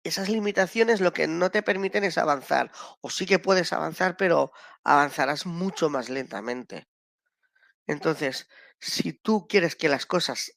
[0.04, 2.70] Esas limitaciones lo que no te permiten es avanzar.
[3.00, 4.52] O sí que puedes avanzar, pero
[4.84, 6.86] avanzarás mucho más lentamente.
[7.90, 8.48] Entonces,
[8.78, 10.52] si tú quieres que las cosas,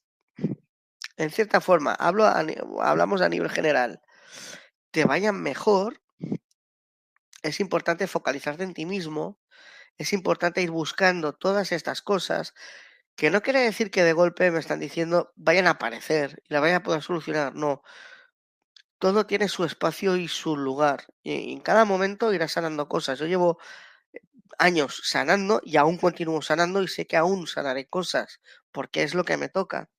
[1.16, 4.00] en cierta forma, hablamos a nivel general,
[4.92, 6.00] te vayan mejor,
[7.42, 9.40] es importante focalizarte en ti mismo,
[9.98, 12.54] es importante ir buscando todas estas cosas
[13.16, 16.60] que no quiere decir que de golpe me están diciendo vayan a aparecer y la
[16.60, 17.82] vayan a poder solucionar, no.
[19.00, 21.06] Todo tiene su espacio y su lugar.
[21.24, 23.18] Y en cada momento irás sanando cosas.
[23.18, 23.58] Yo llevo
[24.58, 28.40] años sanando y aún continúo sanando y sé que aún sanaré cosas
[28.72, 29.90] porque es lo que me toca.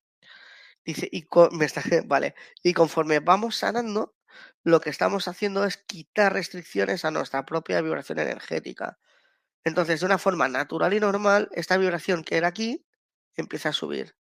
[0.84, 4.14] Dice, y con, me está, vale, y conforme vamos sanando,
[4.62, 8.98] lo que estamos haciendo es quitar restricciones a nuestra propia vibración energética.
[9.64, 12.86] Entonces, de una forma natural y normal, esta vibración que era aquí
[13.34, 14.16] empieza a subir.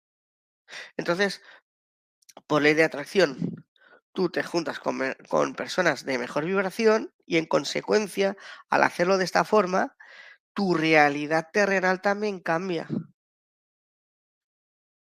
[0.97, 1.43] Entonces,
[2.47, 3.67] por ley de atracción,
[4.13, 8.37] tú te juntas con, con, personas de mejor vibración y en consecuencia,
[8.69, 9.97] al hacerlo de esta forma,
[10.55, 12.87] tu realidad terrenal también cambia.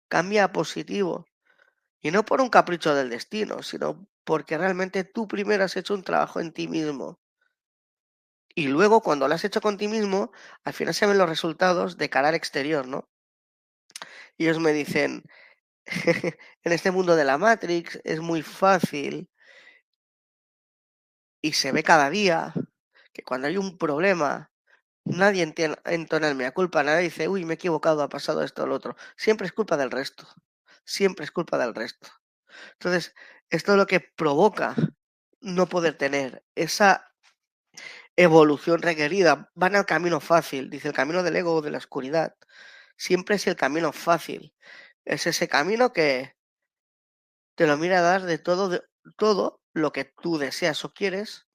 [0.08, 1.26] Cambia a positivo.
[2.00, 6.02] Y no por un capricho del destino, sino porque realmente tú primero has hecho un
[6.02, 7.20] trabajo en ti mismo.
[8.54, 10.32] Y luego, cuando lo has hecho con ti mismo,
[10.64, 13.08] al final se ven los resultados de cara al exterior, ¿no?
[14.36, 15.22] Y ellos me dicen,
[16.64, 19.30] en este mundo de la Matrix es muy fácil
[21.42, 22.52] y se ve cada día
[23.12, 24.49] que cuando hay un problema,
[25.04, 25.42] nadie
[25.84, 28.74] entona el mea culpa, nadie dice, uy, me he equivocado, ha pasado esto o lo
[28.74, 28.96] otro.
[29.16, 30.26] Siempre es culpa del resto,
[30.84, 32.08] siempre es culpa del resto.
[32.74, 33.14] Entonces,
[33.48, 34.74] esto es lo que provoca
[35.40, 37.12] no poder tener esa
[38.16, 39.50] evolución requerida.
[39.54, 42.36] Van al camino fácil, dice el camino del ego o de la oscuridad.
[42.96, 44.54] Siempre es el camino fácil.
[45.04, 46.36] Es ese camino que
[47.56, 48.82] te lo mira a dar de todo, de,
[49.16, 51.46] todo lo que tú deseas o quieres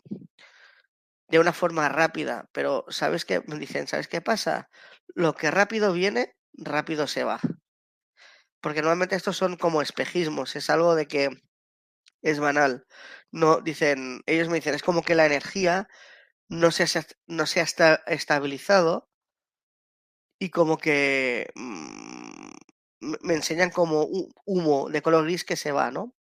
[1.28, 2.50] de una forma rápida.
[2.52, 3.42] Pero ¿sabes qué?
[3.48, 4.70] Me dicen, ¿sabes qué pasa?
[5.16, 7.40] Lo que rápido viene, rápido se va.
[8.62, 10.56] Porque normalmente estos son como espejismos.
[10.56, 11.30] Es algo de que
[12.22, 12.86] es banal.
[13.32, 15.88] No, dicen, ellos me dicen, es como que la energía
[16.50, 16.86] no se,
[17.28, 17.66] no se ha
[18.08, 19.10] estabilizado
[20.40, 22.52] y como que mmm,
[23.22, 24.08] me enseñan como
[24.46, 26.14] humo de color gris que se va, ¿no?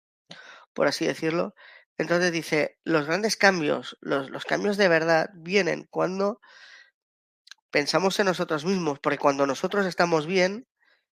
[0.74, 1.56] Por así decirlo.
[1.98, 6.42] Entonces dice, los grandes cambios, los, cambios de verdad vienen cuando
[7.72, 10.68] pensamos en nosotros mismos, porque cuando nosotros estamos bien,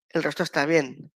[0.09, 1.13] el resto está bien.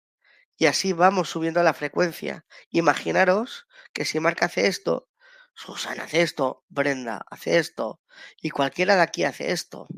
[0.56, 2.44] Y así vamos subiendo la frecuencia.
[2.70, 5.08] Imaginaros que si Marca hace esto,
[5.54, 8.00] Susana hace esto, Brenda hace esto,
[8.40, 9.88] y cualquiera de aquí hace esto.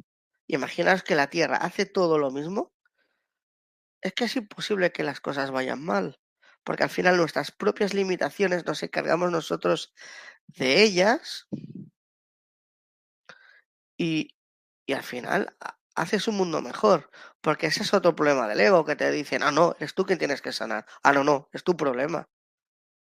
[0.46, 2.72] Imaginaos que la Tierra hace todo lo mismo.
[4.00, 6.20] Es que es imposible que las cosas vayan mal,
[6.66, 9.94] porque al final nuestras propias limitaciones nos encargamos nosotros
[10.48, 11.46] de ellas
[13.96, 14.34] y,
[14.84, 15.56] y al final
[15.94, 17.08] haces un mundo mejor,
[17.40, 20.18] porque ese es otro problema del ego, que te dicen, ah, no, eres tú quien
[20.18, 22.28] tienes que sanar, ah, no, no, es tu problema.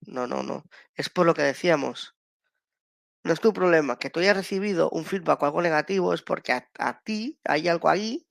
[0.00, 0.64] No, no, no,
[0.96, 2.16] es por lo que decíamos,
[3.22, 3.96] no es tu problema.
[3.96, 7.88] Que tú hayas recibido un feedback o algo negativo es porque a, ti hay algo
[7.88, 8.26] ahí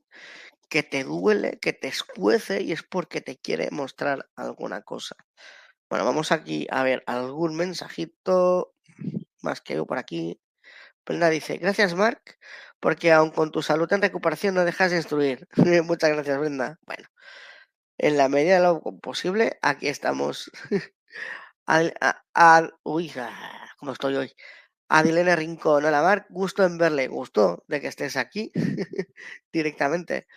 [0.71, 5.17] que te duele, que te escuece y es porque te quiere mostrar alguna cosa.
[5.89, 8.73] Bueno, vamos aquí a ver algún mensajito
[9.41, 10.39] más que yo por aquí.
[11.05, 12.21] Brenda dice, gracias Mark,
[12.79, 15.45] porque aun con tu salud en recuperación no dejas de instruir.
[15.83, 16.79] Muchas gracias Brenda.
[16.85, 17.09] Bueno,
[17.97, 20.49] en la medida de lo posible, aquí estamos.
[21.65, 23.11] al, uy,
[23.77, 24.33] ¿cómo estoy hoy?
[24.97, 28.51] Adilene Rincón, hola gusto en verle, gusto de que estés aquí
[29.53, 30.27] directamente.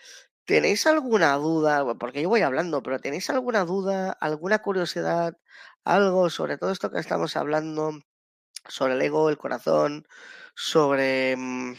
[0.46, 1.72] ¿Tenéis alguna duda?
[1.98, 5.36] Porque yo voy hablando, pero ¿tenéis alguna duda, alguna curiosidad,
[5.84, 7.92] algo sobre todo esto que estamos hablando,
[8.68, 10.06] sobre el ego, el corazón,
[10.56, 11.36] sobre...
[11.36, 11.74] Mm?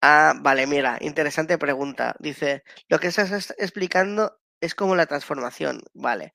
[0.00, 2.14] Ah, vale, mira, interesante pregunta.
[2.18, 5.82] Dice, lo que estás explicando es como la transformación.
[5.94, 6.32] Vale,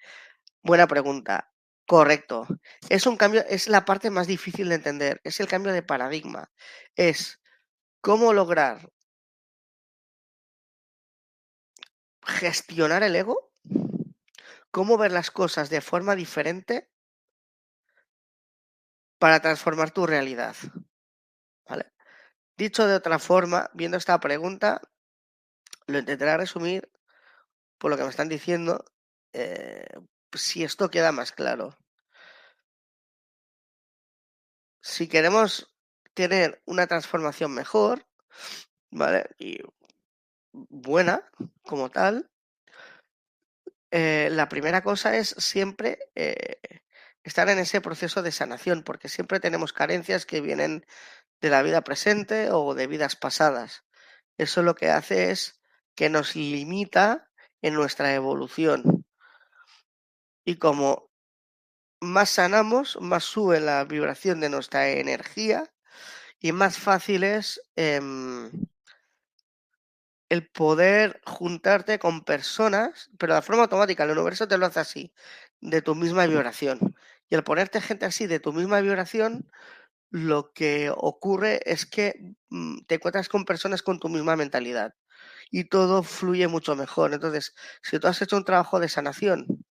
[0.63, 1.51] buena pregunta.
[1.87, 2.45] Correcto.
[2.89, 6.51] Es un cambio, es la parte más difícil de entender, es el cambio de paradigma.
[6.95, 7.39] Es
[8.01, 8.91] cómo lograr
[12.27, 13.51] gestionar el ego,
[14.71, 16.87] cómo ver las cosas de forma diferente
[19.19, 20.55] para transformar tu realidad.
[22.57, 24.81] Dicho de otra forma, viendo esta pregunta,
[25.87, 26.89] lo intentaré resumir
[27.77, 28.85] por lo que me están diciendo,
[29.33, 29.85] eh,
[30.37, 31.77] si esto queda más claro.
[34.81, 35.69] Si queremos
[36.13, 38.05] tener una transformación mejor,
[38.89, 39.29] ¿vale?
[39.37, 39.59] Y
[40.51, 41.29] buena
[41.63, 42.29] como tal,
[43.91, 46.59] eh, la primera cosa es siempre eh,
[47.23, 50.85] estar en ese proceso de sanación, porque siempre tenemos carencias que vienen
[51.41, 53.83] de la vida presente o de vidas pasadas.
[54.37, 55.59] Eso lo que hace es
[55.95, 57.29] que nos limita
[57.61, 59.05] en nuestra evolución.
[60.47, 61.11] Y como
[61.99, 65.65] más sanamos, más sube la vibración de nuestra energía
[66.39, 68.49] y más fácil es em,
[70.29, 75.13] el poder juntarte con personas, pero de forma automática, el universo te lo hace así,
[75.59, 76.95] de tu misma vibración.
[77.29, 79.51] Y al ponerte gente así de tu misma vibración,
[80.11, 84.95] lo que ocurre es que mm, te encuentras con personas con tu misma mentalidad
[85.51, 87.13] y todo fluye mucho mejor.
[87.13, 89.65] Entonces, si tú has hecho un trabajo de sanación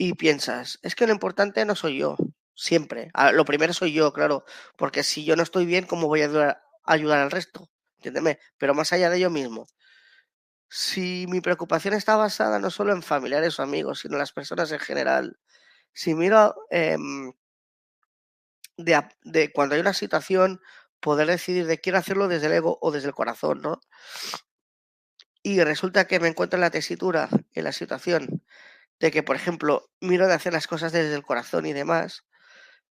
[0.00, 2.16] y piensas, es que lo importante no soy yo,
[2.54, 3.10] siempre.
[3.12, 4.46] Ah, lo primero soy yo, claro,
[4.78, 7.68] porque si yo no estoy bien, ¿cómo voy a ayudar, al resto?
[7.98, 9.66] Entiéndeme, pero más allá de yo mismo.
[10.70, 14.72] Si mi preocupación está basada no solo en familiares o amigos, sino en las personas
[14.72, 15.38] en general,
[15.92, 17.34] si miro em,
[18.78, 20.62] de, de, cuando hay una situación,
[21.00, 23.82] poder decidir de quiero hacerlo desde el ego o desde el corazón, ¿no?
[25.42, 28.42] Y resulta que me encuentro en la tesitura, en la situación
[29.00, 32.24] de que, por ejemplo, miro de hacer las cosas desde el corazón y demás,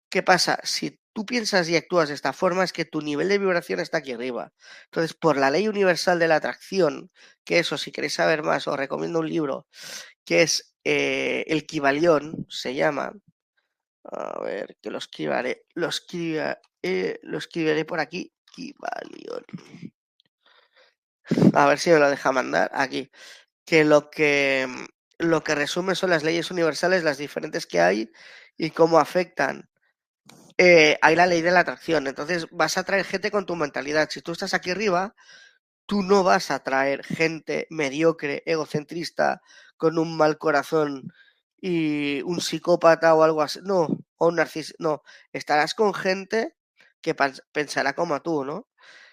[0.10, 0.60] ¿qué pasa?
[0.64, 3.99] Si tú piensas y actúas de esta forma, es que tu nivel de vibración está
[3.99, 4.53] aquí arriba.
[4.86, 7.12] Entonces, por la ley universal de la atracción,
[7.43, 9.68] que eso, si queréis saber más, os recomiendo un libro
[10.26, 13.14] que es eh, El Kibalión, se llama.
[14.05, 15.89] A ver, que lo escribiré, lo,
[16.84, 18.32] eh, lo escribiré por aquí.
[18.45, 19.45] Kibalión.
[21.53, 23.12] A ver si me lo deja mandar aquí.
[23.66, 24.68] Que lo que
[25.20, 28.11] lo que resume son las leyes universales, las diferentes que hay
[28.57, 29.70] y cómo afectan.
[30.57, 34.09] Eh, hay la ley de la atracción, entonces vas a traer gente con tu mentalidad.
[34.11, 35.15] Si tú estás aquí arriba,
[35.86, 39.41] tú no vas a traer gente mediocre, egocentrista,
[39.78, 41.13] con un mal corazón
[41.61, 43.59] y un psicópata o algo así.
[43.63, 43.88] No,
[44.18, 44.78] o un narcisista.
[44.80, 45.03] No,
[45.34, 46.55] estarás con gente
[47.01, 47.15] que
[47.53, 48.68] pensará como tú, ¿no?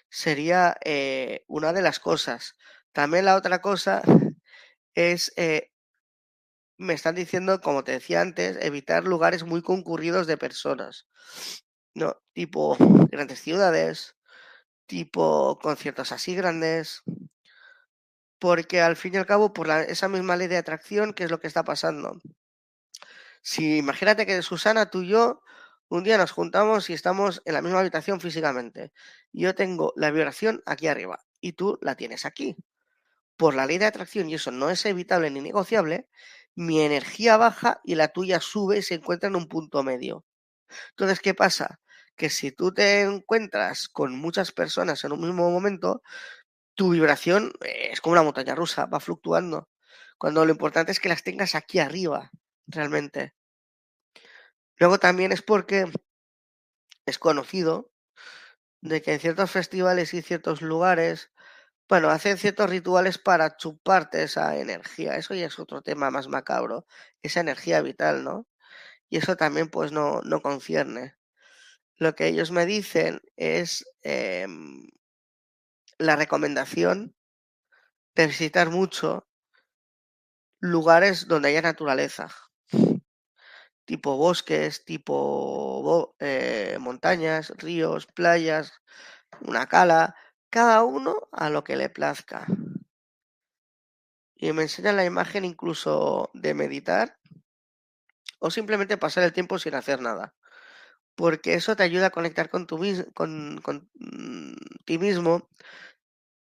[0.09, 2.55] Sería eh, una de las cosas.
[2.91, 4.01] También la otra cosa
[4.95, 5.71] es, eh,
[6.77, 11.07] me están diciendo, como te decía antes, evitar lugares muy concurridos de personas.
[11.93, 12.77] No, tipo
[13.11, 14.15] grandes ciudades,
[14.85, 17.03] tipo conciertos así grandes,
[18.39, 21.39] porque al fin y al cabo, por esa misma ley de atracción, ¿qué es lo
[21.39, 22.19] que está pasando?
[23.41, 25.41] Si imagínate que Susana, tú y yo,
[25.87, 28.91] un día nos juntamos y estamos en la misma habitación físicamente.
[29.31, 32.55] Yo tengo la vibración aquí arriba y tú la tienes aquí.
[33.37, 36.07] Por la ley de atracción, y eso no es evitable ni negociable,
[36.55, 40.25] mi energía baja y la tuya sube y se encuentra en un punto medio.
[40.91, 41.79] Entonces, ¿qué pasa?
[42.15, 46.01] Que si tú te encuentras con muchas personas en un mismo momento,
[46.75, 49.69] tu vibración es como una montaña rusa, va fluctuando.
[50.17, 52.31] Cuando lo importante es que las tengas aquí arriba,
[52.67, 53.33] realmente.
[54.77, 55.85] Luego también es porque
[57.05, 57.91] es conocido
[58.81, 61.31] de que en ciertos festivales y ciertos lugares,
[61.87, 65.15] bueno, hacen ciertos rituales para chuparte esa energía.
[65.17, 66.85] Eso ya es otro tema más macabro,
[67.21, 68.47] esa energía vital, ¿no?
[69.09, 71.15] Y eso también pues no, no concierne.
[71.97, 74.87] Lo que ellos me dicen es em,
[75.97, 77.15] la recomendación
[78.15, 79.27] de visitar mucho
[80.59, 82.29] lugares donde haya naturaleza,
[83.85, 88.73] tipo bosques, tipo eh, montañas, ríos, playas,
[89.41, 90.15] una cala,
[90.55, 92.47] cada uno a lo que le plazca.
[94.37, 97.19] Y me enseñan la imagen incluso de meditar
[98.39, 100.33] o simplemente pasar el tiempo sin hacer nada.
[101.13, 102.79] Porque eso te ayuda a conectar con, tu,
[103.13, 105.49] con, con mm, ti mismo,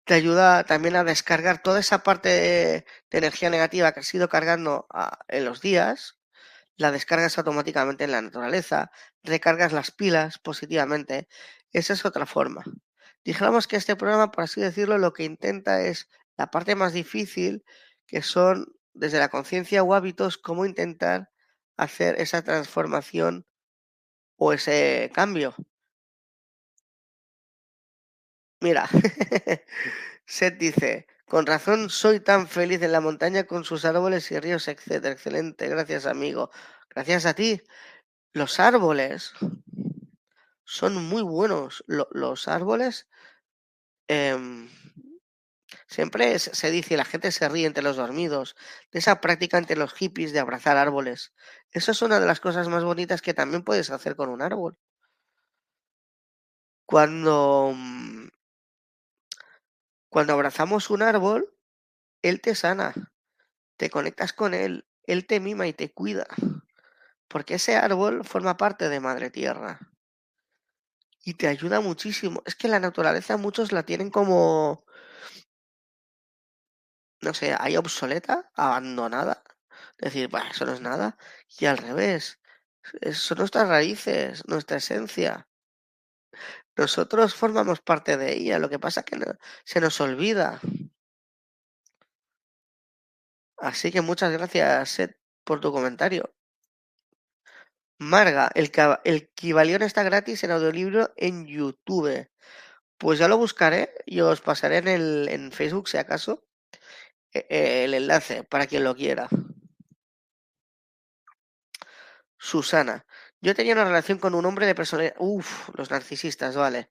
[0.05, 4.87] te ayuda también a descargar toda esa parte de, energía negativa que has ido cargando
[5.27, 6.19] en los días,
[6.75, 8.91] la descargas automáticamente en la naturaleza,
[9.23, 11.27] recargas las pilas positivamente.
[11.71, 12.63] Esa es otra forma.
[13.27, 17.65] Dijéramos que este programa, por así decirlo, lo que intenta es la parte más difícil,
[18.05, 21.29] que son desde la conciencia o hábitos, cómo intentar
[21.75, 23.45] hacer esa transformación
[24.37, 25.53] o ese cambio.
[28.61, 28.87] Mira,
[30.25, 34.69] Seth dice, con razón soy tan feliz en la montaña con sus árboles y ríos,
[34.69, 35.11] etcétera.
[35.11, 36.49] Excelente, gracias amigo.
[36.95, 37.61] Gracias a ti.
[38.31, 39.33] Los árboles
[40.67, 41.83] son muy buenos.
[41.87, 43.07] los árboles
[44.09, 44.69] em,
[45.87, 48.55] siempre se dice, la gente se ríe entre los dormidos,
[48.91, 51.33] de esa práctica entre los hippies de abrazar árboles.
[51.71, 54.77] Eso es una de las cosas más bonitas que también puedes hacer con un árbol.
[56.85, 58.27] Cuando mm,
[60.09, 61.53] cuando abrazamos un árbol,
[62.21, 62.93] él te sana,
[63.77, 66.27] te conectas con él, él te mima y te cuida,
[67.29, 69.79] porque ese árbol forma parte de Madre Tierra
[71.27, 72.41] y te ayuda muchísimo.
[72.45, 74.85] Es que la naturaleza muchos la tienen como,
[77.21, 79.43] no sé, hay obsoleta, abandonada.
[79.97, 81.17] Decir, bueno, eso no es nada.
[81.59, 82.39] Y al revés,
[83.11, 85.49] son nuestras raíces, nuestra esencia.
[86.77, 89.19] Nosotros formamos parte de ella, lo que pasa es que
[89.65, 90.61] se nos olvida.
[93.57, 96.36] Así que muchas gracias, Seth, por tu comentario.
[97.99, 98.71] Marga, el,
[99.05, 102.29] el está gratis en audiolibro en YouTube.
[102.97, 106.43] Pues ya lo buscaré y os pasaré en, el, en Facebook, si acaso,
[107.33, 109.27] e, e, el enlace para quien lo quiera.
[112.37, 113.05] Susana,
[113.41, 115.15] yo tenía una relación con un hombre de personalidad.
[115.19, 116.89] Uf, los narcisistas, vale.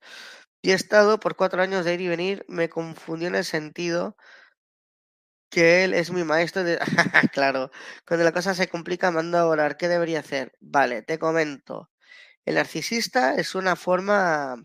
[0.62, 2.44] Y he estado por cuatro años de ir y venir.
[2.48, 4.16] Me confundió en el sentido
[5.50, 6.78] que él es mi maestro de.
[7.32, 7.70] claro,
[8.06, 9.76] cuando la cosa se complica, mando a orar.
[9.76, 10.56] ¿Qué debería hacer?
[10.60, 11.90] Vale, te comento.
[12.44, 14.56] El narcisista es una forma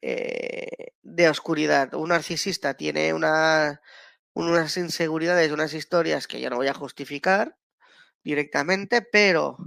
[0.00, 1.94] eh, de oscuridad.
[1.94, 3.80] Un narcisista tiene una,
[4.34, 7.56] unas inseguridades, unas historias que yo no voy a justificar
[8.24, 9.58] directamente, pero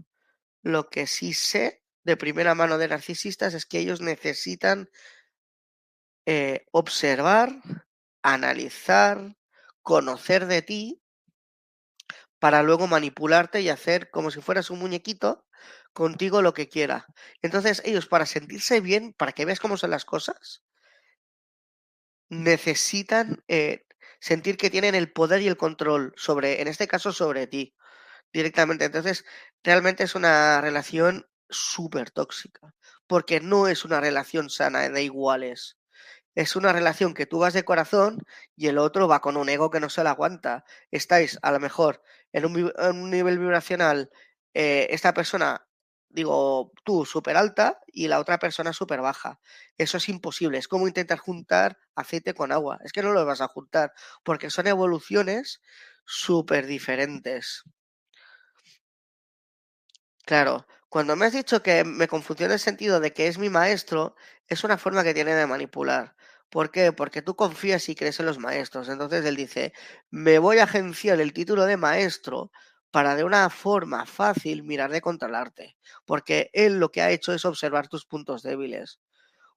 [0.64, 4.90] lo que sí sé de primera mano de narcisistas es que ellos necesitan
[6.26, 7.62] eh, observar,
[8.24, 9.36] analizar,
[9.86, 11.00] conocer de ti
[12.40, 15.46] para luego manipularte y hacer como si fueras un muñequito
[15.94, 17.06] contigo lo que quiera.
[17.44, 20.64] Entonces ellos para sentirse bien, para que veas cómo son las cosas,
[22.30, 23.86] necesitan eh,
[24.20, 27.76] sentir que tienen el poder y el control sobre, en este caso, sobre ti
[28.34, 28.86] directamente.
[28.86, 29.26] Entonces,
[29.64, 32.74] realmente es una relación súper tóxica,
[33.08, 35.78] porque no es una relación sana de iguales.
[36.36, 38.20] Es una relación que tú vas de corazón
[38.56, 40.66] y el otro va con un ego que no se la aguanta.
[40.92, 42.02] Estáis a lo mejor
[42.34, 44.12] en un, nivel vibracional,
[44.54, 45.66] eh, esta persona,
[46.10, 49.40] digo, tú súper alta y la otra persona súper baja.
[49.78, 50.58] Eso es imposible.
[50.58, 52.80] Es como intentar juntar aceite con agua.
[52.84, 55.62] Es que no lo vas a juntar porque son evoluciones
[56.06, 57.64] súper diferentes.
[60.26, 63.50] Claro, cuando me has dicho que me confundió en el sentido de que es mi
[63.50, 64.16] maestro,
[64.48, 66.16] es una forma que tiene de manipular.
[66.56, 66.94] ¿Por qué?
[66.94, 68.88] Porque tú confías y crees en los maestros.
[68.88, 69.74] Entonces él dice,
[70.10, 72.50] me voy a agenciar el título de maestro
[72.92, 75.76] para de una forma fácil mirar de controlarte.
[76.06, 79.00] Porque él lo que ha hecho es observar tus puntos débiles.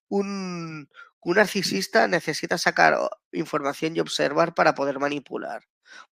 [0.08, 0.88] Un,
[1.22, 2.98] un narcisista necesita sacar
[3.32, 5.62] información y observar para poder manipular.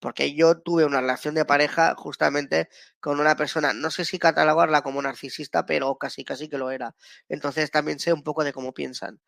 [0.00, 2.68] Porque yo tuve una relación de pareja justamente
[3.00, 6.94] con una persona, no sé si catalogarla como narcisista, pero casi casi que lo era.
[7.28, 9.20] Entonces también sé un poco de cómo piensan.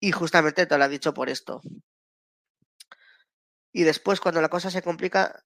[0.00, 1.60] Y justamente te lo ha dicho por esto.
[3.72, 5.44] Y después, cuando la cosa se complica,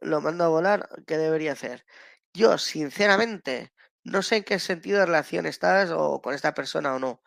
[0.00, 1.84] lo mando a volar, ¿qué debería hacer?
[2.32, 3.72] Yo, sinceramente,
[4.04, 7.22] no sé en qué sentido de relación estás o con esta persona o no.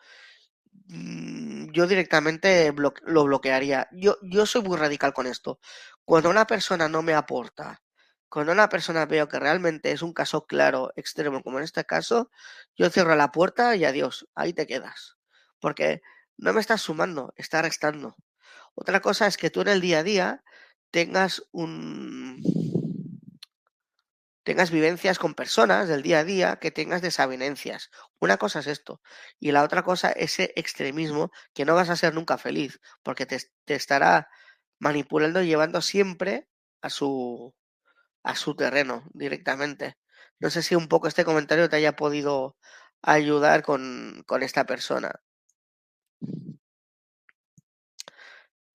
[0.86, 3.88] Mm, yo directamente lo bloquearía.
[3.92, 5.60] Yo, yo soy muy radical con esto.
[6.04, 7.82] Cuando una persona no me aporta,
[8.28, 12.30] cuando una persona veo que realmente es un caso claro, extremo, como en este caso,
[12.76, 15.16] yo cierro la puerta y adiós, ahí te quedas.
[15.60, 16.02] Porque
[16.38, 18.16] no me estás sumando, está restando.
[18.74, 20.44] Otra cosa es que tú en el día a día
[20.90, 22.40] tengas un
[24.48, 27.90] tengas vivencias con personas del día a día, que tengas desavenencias.
[28.18, 29.02] Una cosa es esto.
[29.38, 33.40] Y la otra cosa, ese extremismo que no vas a ser nunca feliz, porque te,
[33.66, 34.28] estará
[34.78, 36.48] manipulando y llevando siempre
[36.80, 37.54] a su,
[38.22, 39.98] a su terreno directamente.
[40.40, 42.56] No sé si un poco este comentario te haya podido
[43.02, 45.12] ayudar con, con esta persona.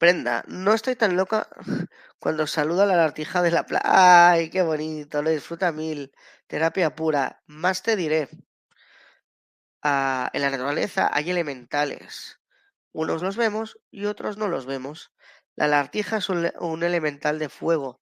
[0.04, 1.48] Prenda, no estoy tan loca
[2.20, 4.32] cuando saluda a la lagartija de la playa.
[4.32, 5.22] ¡Ay, qué bonito!
[5.22, 6.12] Lo disfruta mil.
[6.48, 7.42] Terapia pura.
[7.48, 8.28] Más te diré.
[9.82, 12.40] Ah, en la naturaleza hay elementales.
[12.92, 15.14] Unos los vemos y otros no los vemos.
[15.56, 18.02] La lagartija es un, un, elemental de fuego.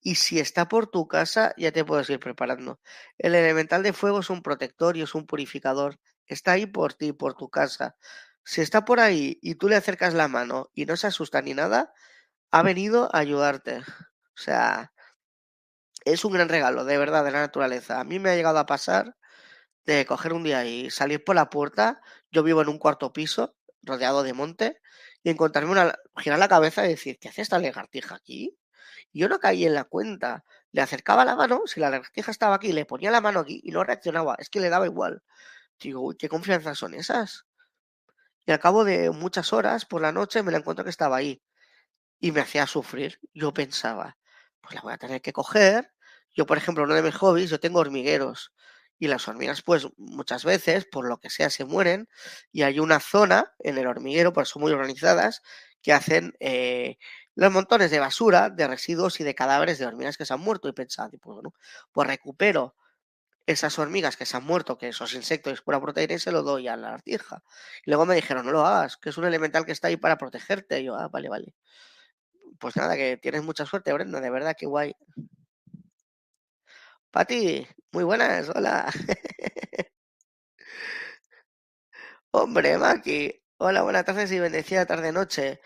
[0.00, 2.80] Y si está por tu casa, ya te puedes ir preparando.
[3.18, 5.98] El elemental de fuego es un protector y es un purificador.
[6.26, 7.96] Está ahí por ti, por tu casa.
[8.44, 11.54] Si está por ahí y tú le acercas la mano y no se asusta ni
[11.54, 11.92] nada,
[12.50, 13.78] ha venido a ayudarte.
[13.78, 14.92] O sea,
[16.04, 18.00] es un gran regalo, de verdad, de la naturaleza.
[18.00, 19.16] A mí me ha llegado a pasar
[19.86, 22.00] de coger un día y salir por la puerta.
[22.30, 24.80] Yo vivo en un cuarto piso, rodeado de monte,
[25.22, 25.94] y encontrarme una.
[26.18, 28.58] girar la cabeza y decir, ¿qué hace esta lagartija aquí?
[29.12, 30.44] Y yo no caí en la cuenta.
[30.72, 33.72] Le acercaba la mano, si la lagartija estaba aquí, le ponía la mano aquí y
[33.72, 34.36] no reaccionaba.
[34.38, 35.22] Es que le daba igual.
[35.80, 37.46] Digo, uy, ¿qué confianza son esas?
[38.46, 41.42] Y al cabo de muchas horas, por la noche, me la encuentro que estaba ahí.
[42.20, 43.20] Y me hacía sufrir.
[43.34, 44.18] Yo pensaba,
[44.60, 45.92] pues la voy a tener que coger.
[46.34, 48.52] Yo, por ejemplo, uno de mis hobbies, yo tengo hormigueros.
[48.98, 52.08] Y las hormigas, pues muchas veces, por lo que sea, se mueren.
[52.52, 55.42] Y hay una zona en el hormiguero, pues son muy organizadas,
[55.82, 56.98] que hacen eh,
[57.34, 60.68] los montones de basura, de residuos y de cadáveres de hormigas que se han muerto.
[60.68, 61.54] Y pensaba, pues bueno,
[61.92, 62.76] pues recupero
[63.46, 66.42] esas hormigas que se han muerto, que esos insectos es pura proteína, y se lo
[66.42, 67.42] doy a la artija.
[67.84, 70.18] Y luego me dijeron, no lo hagas, que es un elemental que está ahí para
[70.18, 70.80] protegerte.
[70.80, 71.54] Y yo, ah, vale, vale.
[72.58, 74.94] Pues nada, que tienes mucha suerte, Brenda, de verdad, qué guay.
[77.10, 78.86] Pati, muy buenas, hola.
[82.30, 85.60] Hombre, Maki, hola, buenas tardes y bendecida tarde-noche.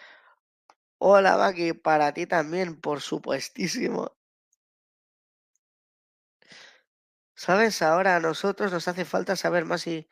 [0.99, 4.16] Hola, Maki, para ti también, por supuestísimo.
[7.39, 7.83] ¿Sabes?
[7.83, 10.09] Ahora a nosotros nos hace falta saber más y,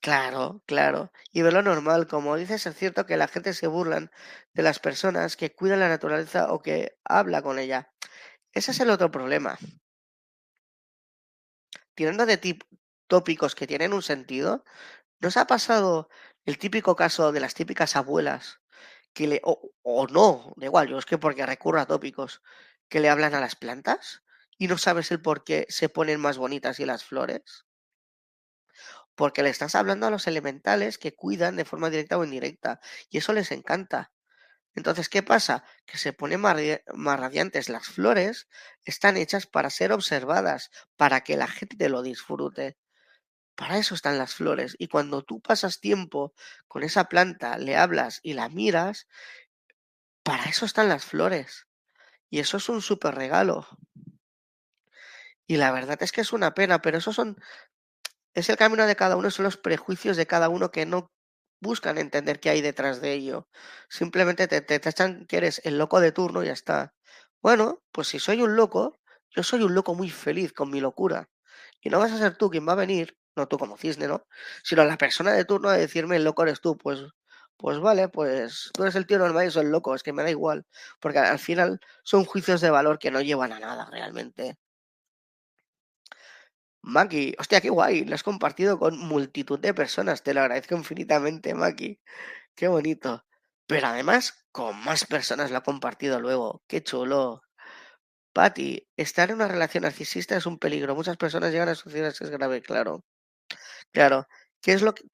[0.00, 2.06] claro, claro, y verlo normal.
[2.06, 4.10] Como dices, es cierto que la gente se burlan
[4.52, 7.92] de las personas que cuidan la naturaleza o que habla con ella.
[8.52, 9.58] Ese es el otro problema.
[11.94, 12.58] Tirando de
[13.06, 14.64] tópicos que tienen un sentido,
[15.20, 16.08] ¿nos ha pasado
[16.46, 18.60] el típico caso de las típicas abuelas
[19.14, 22.42] que le, o, o no, da igual, yo es que porque recurro a tópicos,
[22.88, 24.22] que le hablan a las plantas?
[24.60, 27.64] Y no sabes el por qué se ponen más bonitas y las flores?
[29.14, 33.16] Porque le estás hablando a los elementales que cuidan de forma directa o indirecta y
[33.16, 34.12] eso les encanta.
[34.74, 35.64] Entonces, ¿qué pasa?
[35.86, 36.58] Que se ponen más,
[37.18, 37.70] radiantes.
[37.70, 38.48] Las flores
[38.84, 42.76] están hechas para ser observadas, para que la gente lo disfrute.
[43.54, 44.76] Para eso están las flores.
[44.78, 46.34] Y cuando tú pasas tiempo
[46.68, 49.08] con esa planta, le hablas y la miras,
[50.22, 51.66] para eso están las flores.
[52.28, 53.66] Y eso es un súper regalo.
[55.50, 57.36] Y la verdad es que es una pena, pero eso son,
[58.34, 61.08] es el camino de cada uno, son los prejuicios de cada uno que no
[61.60, 63.48] buscan entender qué hay detrás de ello.
[63.88, 66.94] Simplemente te, te tachan que eres el loco de turno y ya está.
[67.42, 71.28] Bueno, pues si soy un loco, yo soy un loco muy feliz con mi locura.
[71.80, 74.26] Y no vas a ser tú quien va a venir, no tú como cisne, ¿no?
[74.64, 76.76] Sino la persona de turno a decirme el loco eres tú.
[76.78, 77.00] Pues,
[77.56, 80.22] pues vale, pues tú eres el tío normal y soy el loco, es que me
[80.22, 80.64] da igual.
[81.00, 84.56] Porque al final son juicios de valor que no llevan a nada realmente.
[86.82, 91.54] Maki, hostia, qué guay, lo has compartido con multitud de personas, te lo agradezco infinitamente,
[91.54, 92.00] Maki.
[92.56, 93.26] Qué bonito.
[93.66, 96.62] Pero además, con más personas lo ha compartido luego.
[96.68, 97.42] Qué chulo.
[98.34, 100.94] Patti, estar en una relación narcisista es un peligro.
[100.96, 103.04] Muchas personas llegan a suceder que es grave, claro.
[103.92, 104.26] Claro.
[104.62, 105.04] ¿Qué es lo que.?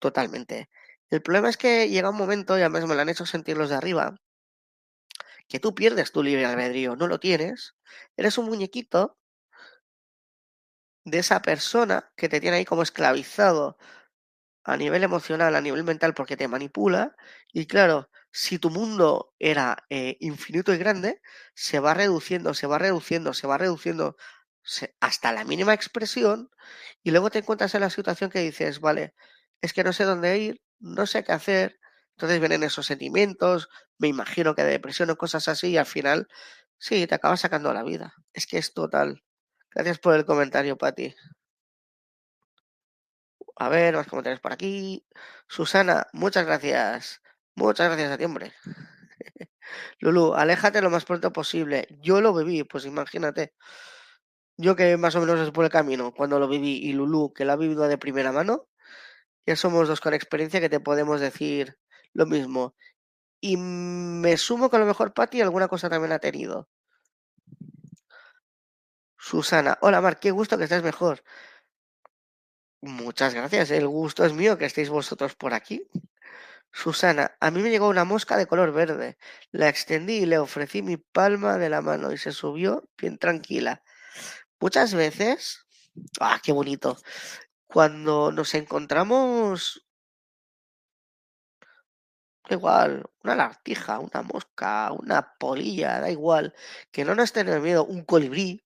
[0.00, 0.70] Totalmente.
[1.10, 3.70] El problema es que llega un momento, y además me lo han hecho sentir los
[3.70, 4.16] de arriba,
[5.48, 7.74] que tú pierdes tu libre albedrío, no lo tienes.
[8.16, 9.18] Eres un muñequito
[11.06, 13.78] de esa persona que te tiene ahí como esclavizado
[14.64, 17.16] a nivel emocional, a nivel mental, porque te manipula.
[17.52, 21.22] Y claro, si tu mundo era eh, infinito y grande,
[21.54, 24.16] se va reduciendo, se va reduciendo, se va reduciendo
[25.00, 26.50] hasta la mínima expresión.
[27.02, 29.14] Y luego te encuentras en la situación que dices, vale,
[29.60, 31.78] es que no sé dónde ir, no sé qué hacer.
[32.16, 36.28] Entonces vienen esos sentimientos, me imagino que de depresión o cosas así, y al final,
[36.78, 38.14] sí, te acabas sacando la vida.
[38.32, 39.22] Es que es total.
[39.76, 41.14] Gracias por el comentario, Pati.
[43.56, 45.04] A ver, más comentarios por aquí.
[45.48, 47.20] Susana, muchas gracias.
[47.54, 48.54] Muchas gracias a ti, hombre.
[50.00, 51.86] Lulu, aléjate lo más pronto posible.
[52.00, 53.52] Yo lo viví, pues imagínate.
[54.56, 57.44] Yo que más o menos es por el camino, cuando lo viví, y Lulu, que
[57.44, 58.68] lo ha vivido de primera mano,
[59.46, 61.78] ya somos dos con experiencia que te podemos decir
[62.14, 62.74] lo mismo.
[63.40, 66.68] Y me sumo que a lo mejor Patti alguna cosa también ha tenido.
[69.28, 71.24] Susana, hola Mar, qué gusto que estés mejor.
[72.80, 75.82] Muchas gracias, el gusto es mío que estéis vosotros por aquí.
[76.72, 79.18] Susana, a mí me llegó una mosca de color verde.
[79.50, 83.82] La extendí y le ofrecí mi palma de la mano y se subió bien tranquila.
[84.60, 85.66] Muchas veces,
[86.20, 86.96] ah, qué bonito,
[87.66, 89.88] cuando nos encontramos,
[92.48, 96.54] igual, una lagartija, una mosca, una polilla, da igual,
[96.92, 98.62] que no nos tenga miedo, un colibrí,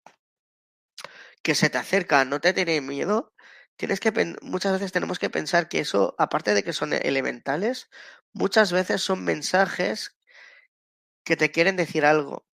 [1.43, 3.33] que se te acerca, no te tiene miedo,
[3.77, 4.13] tienes que
[4.43, 7.89] muchas veces tenemos que pensar que eso, aparte de que son elementales,
[8.33, 10.17] muchas veces son mensajes
[11.25, 12.47] que te quieren decir algo.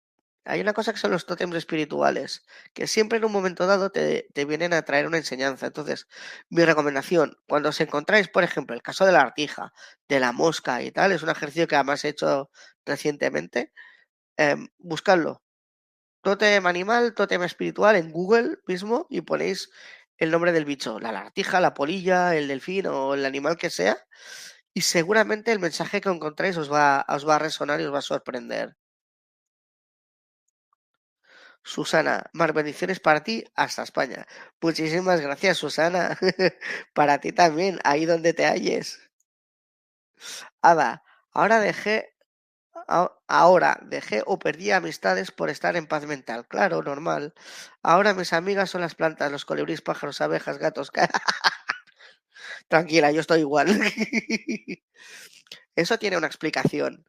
[0.44, 4.28] Hay una cosa que son los tótems espirituales, que siempre en un momento dado te,
[4.32, 5.66] te, vienen a traer una enseñanza.
[5.66, 6.06] Entonces,
[6.50, 9.72] mi recomendación, cuando os encontráis, por ejemplo, el caso de la artija,
[10.08, 12.50] de la mosca y tal, es un ejercicio que además he hecho
[12.84, 13.72] recientemente,
[14.38, 15.42] eh, buscadlo.
[16.26, 19.70] Tótem animal, tótem espiritual en Google mismo y ponéis
[20.18, 23.96] el nombre del bicho, la lagartija, la polilla, el delfín o el animal que sea,
[24.74, 28.00] y seguramente el mensaje que encontráis os va, os va a resonar y os va
[28.00, 28.76] a sorprender.
[31.62, 34.26] Susana, más bendiciones para ti hasta España.
[34.60, 36.18] Muchísimas gracias, Susana.
[36.92, 38.98] para ti también, ahí donde te halles.
[40.60, 42.15] Ada, ahora dejé
[42.88, 46.46] Ahora dejé o perdí amistades por estar en paz mental.
[46.46, 47.34] Claro, normal.
[47.82, 50.90] Ahora mis amigas son las plantas, los colibríes, pájaros, abejas, gatos.
[52.68, 53.68] Tranquila, yo estoy igual.
[55.76, 57.04] Eso tiene una explicación.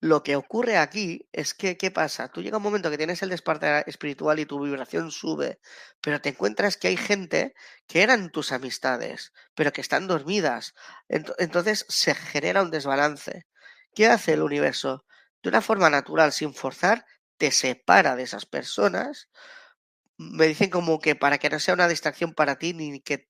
[0.00, 2.28] Lo que ocurre aquí es que, ¿qué pasa?
[2.28, 5.60] Tú llega un momento que tienes el despertar espiritual y tu vibración sube,
[6.02, 7.54] pero te encuentras que hay gente
[7.86, 10.74] que eran tus amistades, pero que están dormidas.
[11.08, 13.46] Entonces se genera un desbalance.
[13.94, 15.04] ¿Qué hace el universo?
[15.42, 17.04] De una forma natural, sin forzar,
[17.36, 19.28] te separa de esas personas.
[20.18, 23.28] Me dicen como que para que no sea una distracción para ti ni que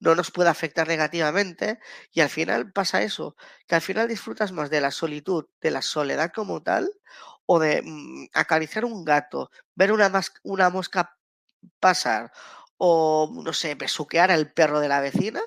[0.00, 1.78] no nos pueda afectar negativamente
[2.10, 5.82] y al final pasa eso, que al final disfrutas más de la solitud, de la
[5.82, 6.90] soledad como tal
[7.46, 10.10] o de mm, acariciar un gato, ver una,
[10.42, 11.16] una mosca
[11.80, 12.32] pasar
[12.78, 15.42] o no sé, besuquear al perro de la vecina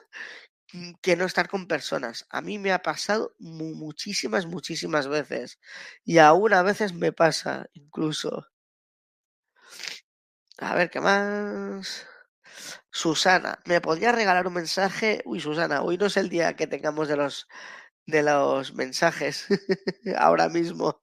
[1.01, 2.25] que no estar con personas.
[2.29, 5.59] A mí me ha pasado muchísimas, muchísimas veces.
[6.03, 8.47] Y aún a veces me pasa, incluso.
[10.59, 12.05] A ver, ¿qué más?
[12.91, 15.21] Susana, ¿me podría regalar un mensaje?
[15.25, 17.47] Uy, Susana, hoy no es el día que tengamos de los
[18.07, 19.47] de los mensajes
[20.17, 21.01] ahora mismo.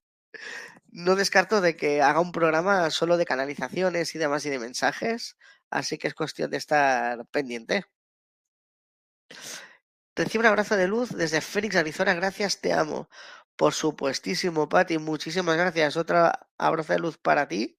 [0.90, 5.36] No descarto de que haga un programa solo de canalizaciones y demás y de mensajes,
[5.70, 7.84] así que es cuestión de estar pendiente.
[10.16, 12.14] Recibe un abrazo de luz desde Phoenix, Arizona.
[12.14, 13.08] Gracias, te amo.
[13.56, 15.96] Por supuestísimo, Pati, muchísimas gracias.
[15.96, 17.76] Otra abrazo de luz para ti.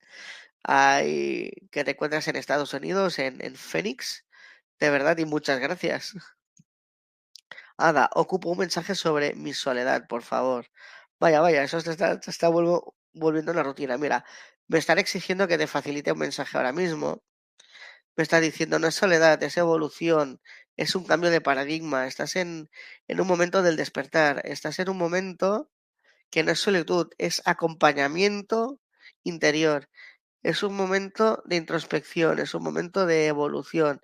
[0.63, 4.25] Ahí que te encuentras en Estados Unidos, en, en Phoenix.
[4.79, 6.15] De verdad, y muchas gracias.
[7.77, 10.67] Ada, ocupo un mensaje sobre mi soledad, por favor.
[11.19, 13.97] Vaya, vaya, eso te está, te está vuelvo- volviendo rutina.
[13.97, 14.25] Mira,
[14.67, 17.23] me están exigiendo que te facilite un mensaje ahora mismo.
[18.17, 20.41] Me está diciendo, no es soledad, es evolución,
[20.77, 22.07] es un cambio de paradigma.
[22.07, 22.69] Estás en,
[23.07, 25.69] en un momento del despertar, estás en un momento
[26.29, 28.79] que no es solitud, es acompañamiento
[29.23, 29.89] interior.
[30.43, 34.01] Es un momento de introspección, es un momento de evolución,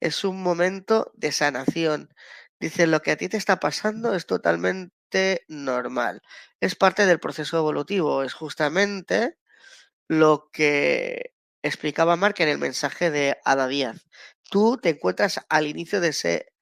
[0.00, 2.14] es un momento de sanación.
[2.60, 6.22] Dice, lo que a ti te está pasando es totalmente normal.
[6.60, 9.38] Es parte del proceso evolutivo, es justamente
[10.08, 14.08] lo que explicaba Mark en el mensaje de Ada Díaz.
[14.50, 16.52] Tú te encuentras al inicio de ese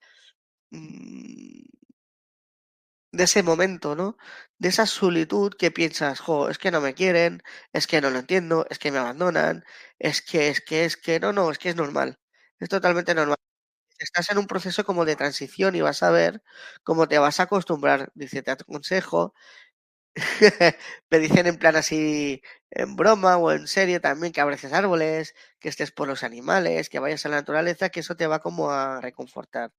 [0.70, 1.64] mm,
[3.12, 4.16] de ese momento, ¿no?
[4.59, 8.18] De esa solitud que piensas, jo, es que no me quieren, es que no lo
[8.18, 9.64] entiendo, es que me abandonan,
[9.99, 12.18] es que, es que, es que, no, no, es que es normal,
[12.61, 13.37] es totalmente normal.
[13.99, 16.43] Estás en un proceso como de transición y vas a ver
[16.84, 18.11] cómo te vas a acostumbrar.
[18.14, 19.34] Dice, te aconsejo,
[21.11, 25.69] me dicen en plan así, en broma o en serio también, que abraces árboles, que
[25.69, 29.01] estés por los animales, que vayas a la naturaleza, que eso te va como a
[29.01, 29.73] reconfortar.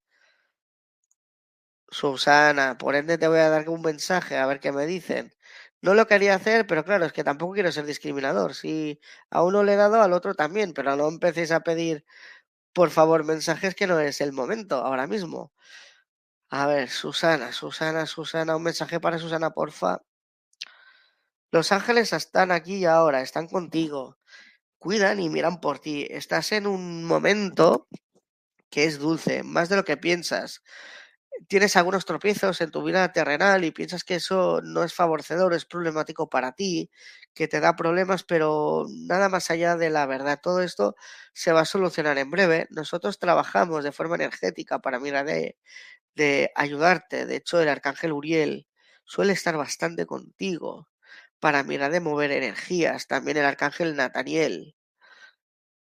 [1.89, 5.33] Susana, por ende te voy a dar un mensaje a ver qué me dicen.
[5.81, 8.55] No lo quería hacer, pero claro, es que tampoco quiero ser discriminador.
[8.55, 12.05] Si a uno le he dado, al otro también, pero no empecéis a pedir,
[12.73, 15.53] por favor, mensajes que no es el momento, ahora mismo.
[16.49, 20.01] A ver, Susana, Susana, Susana, un mensaje para Susana, porfa.
[21.51, 24.17] Los ángeles están aquí y ahora, están contigo.
[24.79, 26.07] Cuidan y miran por ti.
[26.09, 27.87] Estás en un momento
[28.69, 30.63] que es dulce, más de lo que piensas
[31.47, 35.65] tienes algunos tropiezos en tu vida terrenal y piensas que eso no es favorecedor, es
[35.65, 36.89] problemático para ti,
[37.33, 40.39] que te da problemas, pero nada más allá de la verdad.
[40.41, 40.95] Todo esto
[41.33, 42.67] se va a solucionar en breve.
[42.71, 45.57] Nosotros trabajamos de forma energética para mirar de,
[46.15, 47.25] de ayudarte.
[47.25, 48.67] De hecho, el arcángel Uriel
[49.05, 50.89] suele estar bastante contigo
[51.39, 53.07] para mirar de mover energías.
[53.07, 54.75] También el arcángel Nataniel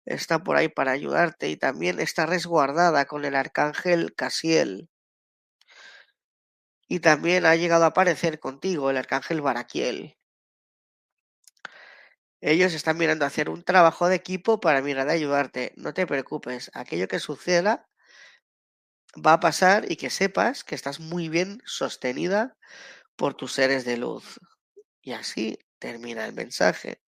[0.05, 4.89] está por ahí para ayudarte y también está resguardada con el arcángel Casiel.
[6.89, 10.17] Y también ha llegado a aparecer contigo el arcángel Baraquiel.
[12.41, 15.73] Ellos están mirando a hacer un trabajo de equipo para mirar de ayudarte.
[15.77, 17.89] No te preocupes, aquello que suceda
[19.15, 22.57] va a pasar y que sepas que estás muy bien sostenida
[23.17, 24.41] por tus seres de luz.
[25.03, 27.03] Y así termina el mensaje.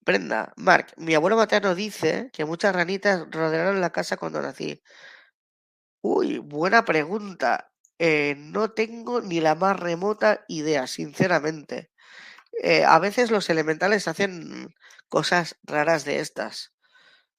[0.00, 4.82] Brenda, Mark, mi abuelo materno dice que muchas ranitas rodearon la casa cuando nací.
[6.02, 7.72] Uy, buena pregunta.
[7.98, 11.90] Eh, no tengo ni la más remota idea, sinceramente.
[12.62, 14.74] Eh, a veces los elementales hacen
[15.08, 16.74] cosas raras de estas.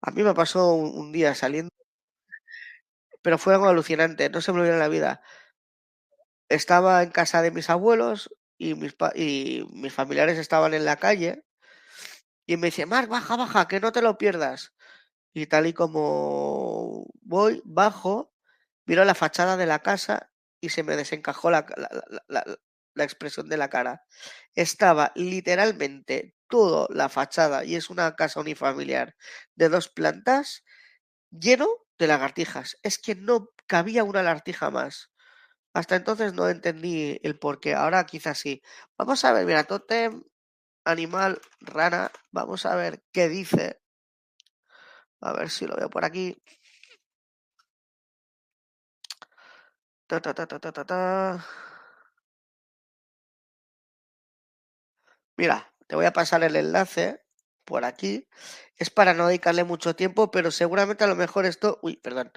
[0.01, 1.71] A mí me pasó un, día saliendo,
[3.21, 5.21] pero fue algo alucinante, no se me olvidó en la vida.
[6.49, 10.97] Estaba en casa de mis abuelos y mis, pa- y mis familiares estaban en la
[10.97, 11.43] calle
[12.45, 14.73] y me dice, Marc, baja, baja, que no te lo pierdas.
[15.33, 18.33] Y tal y como voy, bajo,
[18.85, 20.31] miro la fachada de la casa
[20.61, 21.89] y se me desencajó la- la-
[22.29, 22.57] la-
[22.95, 24.03] la expresión de la cara.
[24.55, 29.15] Estaba literalmente toda la fachada, y es una casa unifamiliar
[29.55, 30.63] de dos plantas,
[31.31, 31.67] lleno
[31.99, 32.77] de lagartijas.
[32.83, 35.11] Es que no cabía una lagartija más.
[35.75, 37.75] Hasta entonces no entendí el por qué.
[37.75, 38.61] Ahora quizás sí.
[38.97, 40.23] Vamos a ver, mira, tótem,
[40.85, 42.11] animal, rana.
[42.31, 43.81] Vamos a ver qué dice.
[45.21, 46.37] A ver si lo veo por aquí.
[50.07, 50.47] Ta, ta, ta,
[50.85, 51.45] ta.
[55.37, 57.21] Mira, te voy a pasar el enlace
[57.65, 58.27] por aquí.
[58.77, 61.79] Es para no dedicarle mucho tiempo, pero seguramente a lo mejor esto.
[61.81, 62.31] Uy, perdón.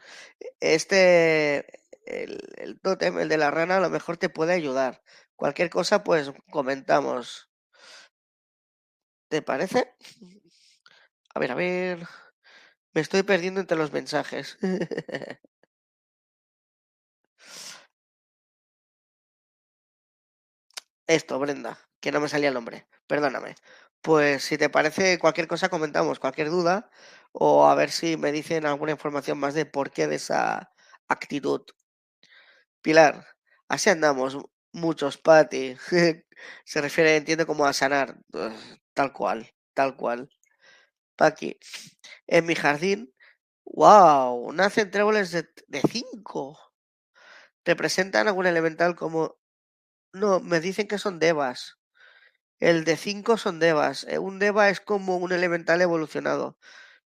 [0.61, 1.78] Este.
[2.09, 5.03] El, el tótem, el de la rana, a lo mejor te puede ayudar.
[5.37, 7.51] Cualquier cosa, pues comentamos.
[9.29, 9.95] ¿Te parece?
[11.35, 12.07] A ver, a ver.
[12.95, 14.59] Me estoy perdiendo entre los mensajes.
[21.07, 22.87] Esto, Brenda, que no me salía el nombre.
[23.07, 23.55] Perdóname.
[24.03, 26.91] Pues si te parece cualquier cosa, comentamos cualquier duda
[27.33, 30.73] o a ver si me dicen alguna información más de por qué de esa
[31.09, 31.63] actitud.
[32.83, 33.27] Pilar,
[33.69, 34.39] así andamos,
[34.73, 35.77] muchos, Pati.
[36.65, 38.17] Se refiere, entiendo, como a sanar.
[38.95, 40.31] Tal cual, tal cual.
[41.17, 41.59] Paqui,
[42.27, 43.13] en mi jardín,
[43.65, 46.59] wow, nacen tréboles de, de cinco.
[47.65, 49.37] Representan algún elemental como
[50.13, 51.79] No, me dicen que son devas.
[52.61, 54.05] El de 5 son devas.
[54.09, 56.59] Eh, un deva es como un elemental evolucionado.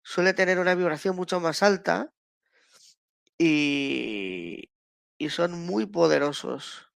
[0.03, 2.13] Suele tener una vibración mucho más alta
[3.37, 4.69] y,
[5.23, 6.91] y son muy poderosos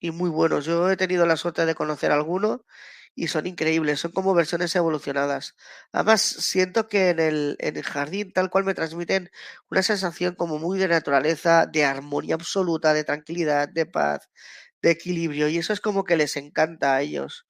[0.00, 0.66] y muy buenos.
[0.66, 2.66] Yo he tenido la suerte de conocer alguno
[3.14, 5.56] y son increíbles, son como versiones evolucionadas.
[5.92, 9.30] Además, siento que en el, en el jardín tal cual me transmiten
[9.70, 14.28] una sensación como muy de naturaleza, de armonía absoluta, de tranquilidad, de paz,
[14.82, 17.46] de equilibrio, y eso es como que les encanta a ellos.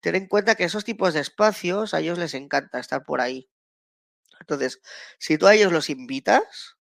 [0.00, 3.48] Ten en cuenta que esos tipos de espacios a ellos les encanta estar por ahí.
[4.40, 4.80] Entonces,
[5.18, 6.76] si tú a ellos los invitas,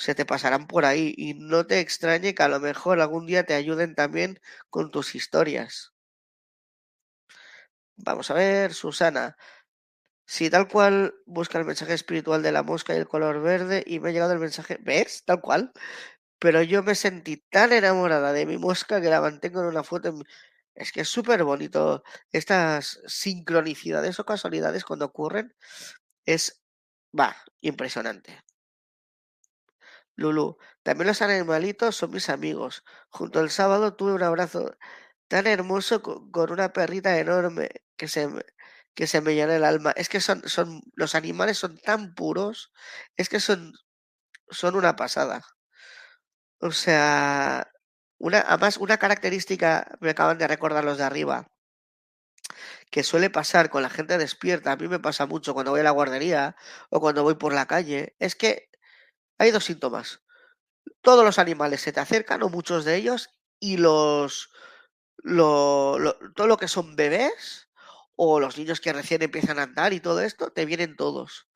[0.00, 3.44] se te pasarán por ahí y no te extrañe que a lo mejor algún día
[3.44, 4.40] te ayuden también
[4.70, 5.92] con tus historias.
[7.96, 9.36] Vamos a ver, Susana.
[10.26, 14.00] Si tal cual busca el mensaje espiritual de la mosca y el color verde y
[14.00, 15.24] me ha llegado el mensaje, ¿ves?
[15.26, 15.72] Tal cual.
[16.38, 20.14] Pero yo me sentí tan enamorada de mi mosca que la mantengo en una foto.
[20.74, 25.54] Es que es súper bonito estas sincronicidades o casualidades cuando ocurren.
[26.26, 26.62] Es,
[27.18, 28.40] va, impresionante.
[30.16, 32.84] Lulu, también los animalitos son mis amigos.
[33.10, 34.76] Junto al sábado tuve un abrazo
[35.28, 38.28] tan hermoso con una perrita enorme que se,
[38.94, 39.92] que se me llena el alma.
[39.96, 42.72] Es que son, son, los animales son tan puros,
[43.16, 43.72] es que son,
[44.50, 45.42] son una pasada.
[46.60, 47.70] O sea,
[48.18, 51.46] una, además, una característica, me acaban de recordar los de arriba,
[52.90, 55.84] que suele pasar con la gente despierta, a mí me pasa mucho cuando voy a
[55.84, 56.56] la guardería
[56.90, 58.69] o cuando voy por la calle, es que
[59.40, 60.20] hay dos síntomas.
[61.00, 64.50] Todos los animales se te acercan, o muchos de ellos, y los,
[65.16, 65.96] lo,
[66.36, 67.70] todo lo que son bebés
[68.16, 71.48] o los niños que recién empiezan a andar y todo esto, te vienen todos.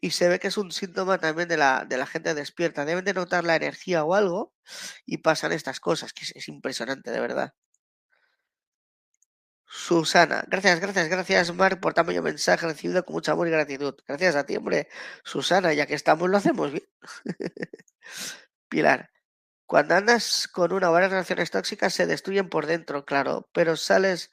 [0.00, 2.84] Y se ve que es un síntoma también de la, de la gente despierta.
[2.84, 4.52] Deben de notar la energía o algo
[5.06, 7.54] y pasan estas cosas, que es impresionante, de verdad.
[9.68, 13.94] Susana, gracias, gracias, gracias, Marc, por tan bello mensaje recibido con mucho amor y gratitud.
[14.06, 14.88] Gracias a ti, hombre.
[15.24, 16.88] Susana, ya que estamos, lo hacemos bien.
[18.68, 19.10] Pilar,
[19.66, 24.30] cuando andas con una o varias relaciones tóxicas se destruyen por dentro, claro, pero sales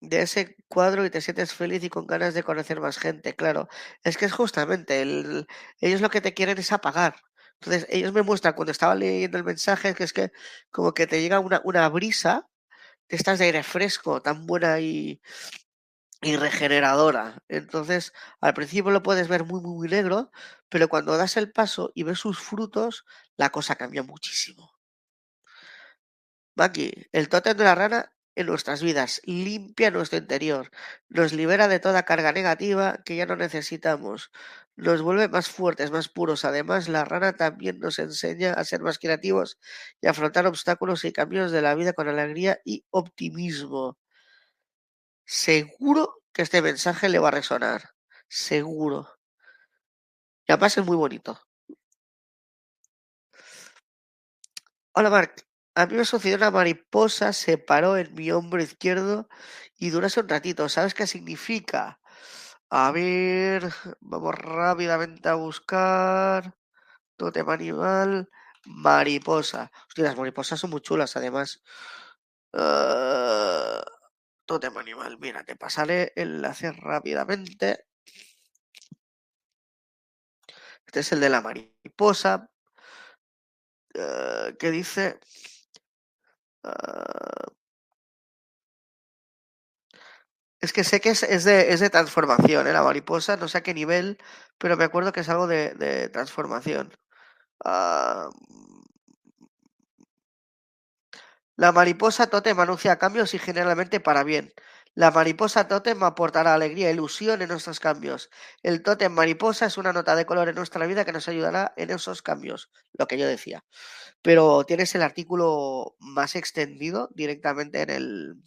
[0.00, 3.68] de ese cuadro y te sientes feliz y con ganas de conocer más gente, claro.
[4.02, 5.46] Es que es justamente, el,
[5.80, 7.16] ellos lo que te quieren es apagar.
[7.60, 10.32] Entonces, ellos me muestran cuando estaba leyendo el mensaje que es que
[10.70, 12.47] como que te llega una, una brisa
[13.08, 15.20] de estas de aire fresco, tan buena y,
[16.22, 17.42] y regeneradora.
[17.48, 20.30] Entonces, al principio lo puedes ver muy, muy negro,
[20.68, 23.04] pero cuando das el paso y ves sus frutos,
[23.36, 24.72] la cosa cambia muchísimo.
[26.56, 30.70] Maki, el tótem de la rana en nuestras vidas limpia nuestro interior,
[31.08, 34.30] nos libera de toda carga negativa que ya no necesitamos,
[34.76, 36.44] nos vuelve más fuertes, más puros.
[36.44, 39.58] Además, la rana también nos enseña a ser más creativos
[40.00, 43.98] y afrontar obstáculos y cambios de la vida con alegría y optimismo.
[45.26, 47.90] Seguro que este mensaje le va a resonar.
[48.28, 49.08] Seguro.
[50.46, 51.40] Y además es muy bonito.
[54.92, 55.47] Hola, Marc.
[55.78, 59.28] A mí me sucedió una mariposa, se paró en mi hombro izquierdo
[59.78, 60.68] y durase un ratito.
[60.68, 62.00] ¿Sabes qué significa?
[62.70, 63.70] A ver,
[64.00, 66.56] vamos rápidamente a buscar.
[67.16, 68.28] Totem animal,
[68.66, 69.70] mariposa.
[69.88, 71.62] Hostia, las mariposas son muy chulas, además.
[72.52, 73.82] Uh,
[74.46, 77.86] totem animal, mira, te pasaré el enlace rápidamente.
[80.86, 82.50] Este es el de la mariposa.
[83.94, 85.20] Uh, que dice.
[86.68, 87.48] Uh,
[90.60, 92.72] es que sé que es, de, es de transformación, ¿eh?
[92.72, 94.18] la mariposa, no sé a qué nivel,
[94.58, 96.92] pero me acuerdo que es algo de, transformación.
[97.64, 98.30] Uh,
[101.56, 104.52] la mariposa totem anuncia cambios y generalmente para bien.
[105.02, 108.30] La mariposa totem aportará alegría e ilusión en nuestros cambios.
[108.64, 111.90] El totem mariposa es una nota de color en nuestra vida que nos ayudará en
[111.90, 112.68] esos cambios,
[112.98, 113.64] lo que yo decía.
[114.22, 118.42] Pero tienes el artículo más extendido directamente en el,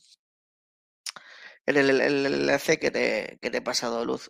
[1.67, 4.29] en el, que te, que te he pasado, Luz.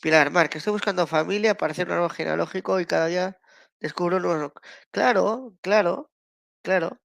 [0.00, 3.38] Pilar, Marc, estoy buscando familia para hacer un árbol genealógico y cada día
[3.78, 4.54] descubro nuevo.
[4.90, 6.10] Claro, claro,
[6.68, 7.00] claro.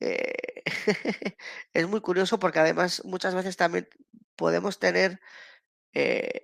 [0.00, 0.62] Eh,
[1.74, 3.88] es muy curioso porque además muchas veces también
[4.36, 5.20] podemos tener,
[5.94, 6.42] eh,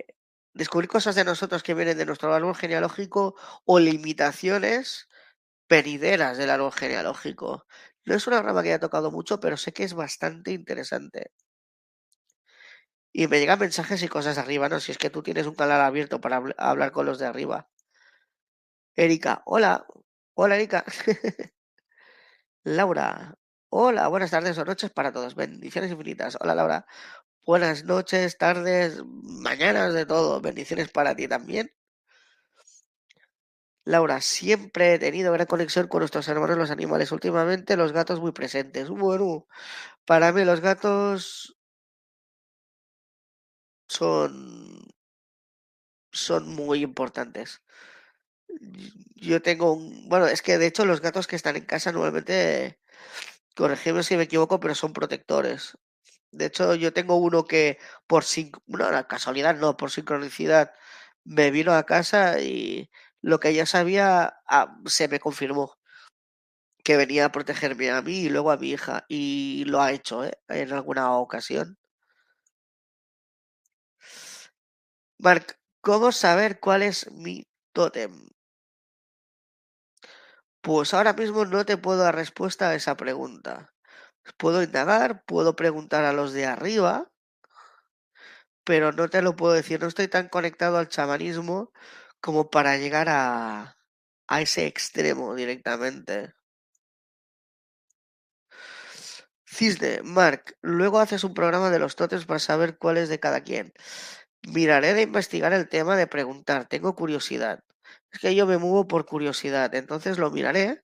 [0.55, 5.09] descubrir cosas de nosotros que vienen de nuestro árbol genealógico o limitaciones
[5.69, 7.66] penideras del árbol genealógico.
[8.07, 11.33] No es una rama que haya tocado mucho, pero sé que es bastante interesante.
[13.12, 14.81] Y me llegan mensajes y cosas arriba, ¿no?
[14.81, 17.69] Si es que tú tienes un canal abierto para hablar con los de arriba.
[18.97, 19.87] Erika, hola.
[20.35, 20.85] Hola, Erika.
[22.65, 23.35] Laura.
[23.71, 25.35] Hola, buenas tardes o noches para todos.
[25.35, 26.37] Bendiciones infinitas.
[26.41, 26.87] Hola, Laura.
[27.45, 30.41] Buenas noches, tardes, mañanas de todo.
[30.41, 31.73] Bendiciones para ti también.
[33.85, 37.11] Laura, siempre he tenido gran conexión con nuestros hermanos los animales.
[37.11, 38.89] Últimamente los gatos muy presentes.
[38.91, 39.47] Bueno,
[40.07, 41.57] para mí los gatos
[43.89, 44.89] son,
[46.13, 47.63] son muy importantes.
[49.16, 50.09] Yo tengo un...
[50.09, 52.78] Bueno, es que de hecho los gatos que están en casa normalmente,
[53.57, 55.78] corregidme si me equivoco, pero son protectores.
[56.32, 58.53] De hecho, yo tengo uno que por sin...
[58.66, 60.72] no, la casualidad no, por sincronicidad
[61.24, 62.90] me vino a casa y
[63.22, 65.78] lo que ya sabía ah, se me confirmó
[66.84, 70.24] que venía a protegerme a mí y luego a mi hija y lo ha hecho
[70.24, 70.38] ¿eh?
[70.49, 71.78] en alguna ocasión.
[75.18, 78.28] Marc, ¿cómo saber cuál es mi tótem?
[80.69, 83.73] Pues ahora mismo no te puedo dar respuesta a esa pregunta.
[84.37, 87.11] Puedo indagar, puedo preguntar a los de arriba,
[88.64, 89.81] pero no te lo puedo decir.
[89.81, 91.73] No estoy tan conectado al chamanismo
[92.21, 93.79] como para llegar a,
[94.27, 96.35] a ese extremo directamente.
[99.47, 103.41] Cisne, Mark, luego haces un programa de los totems para saber cuál es de cada
[103.41, 103.73] quien.
[104.49, 107.64] Miraré de investigar el tema de preguntar, tengo curiosidad.
[108.13, 110.83] Es que yo me muevo por curiosidad, entonces lo miraré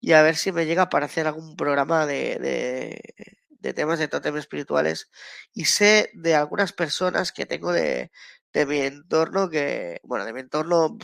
[0.00, 3.14] y a ver si me llega para hacer algún programa de, de,
[3.50, 5.10] de temas de tótems espirituales.
[5.54, 8.12] Y sé de algunas personas que tengo de,
[8.52, 10.98] de mi entorno que, bueno, de mi entorno,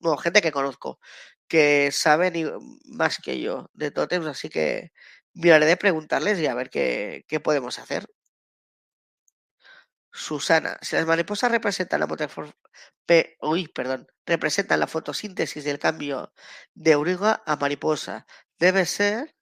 [0.00, 1.00] no, gente que conozco,
[1.48, 2.34] que saben
[2.86, 4.92] más que yo de tótems, así que
[5.34, 8.06] miraré de preguntarles y a ver qué, qué podemos hacer.
[10.16, 12.06] Susana, si las mariposas representan la
[14.26, 16.32] representan la fotosíntesis del cambio
[16.72, 18.24] de oruga a mariposa,
[18.60, 19.34] debe ser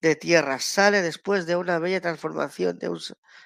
[0.00, 3.00] de tierra, sale después de una bella transformación de un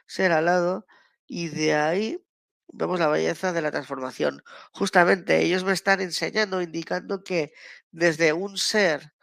[0.07, 0.87] ser alado
[1.27, 2.23] y de ahí
[2.69, 4.43] vemos la belleza de la transformación.
[4.73, 7.55] Justamente ellos me están enseñando, indicando que
[7.93, 9.15] desde un ser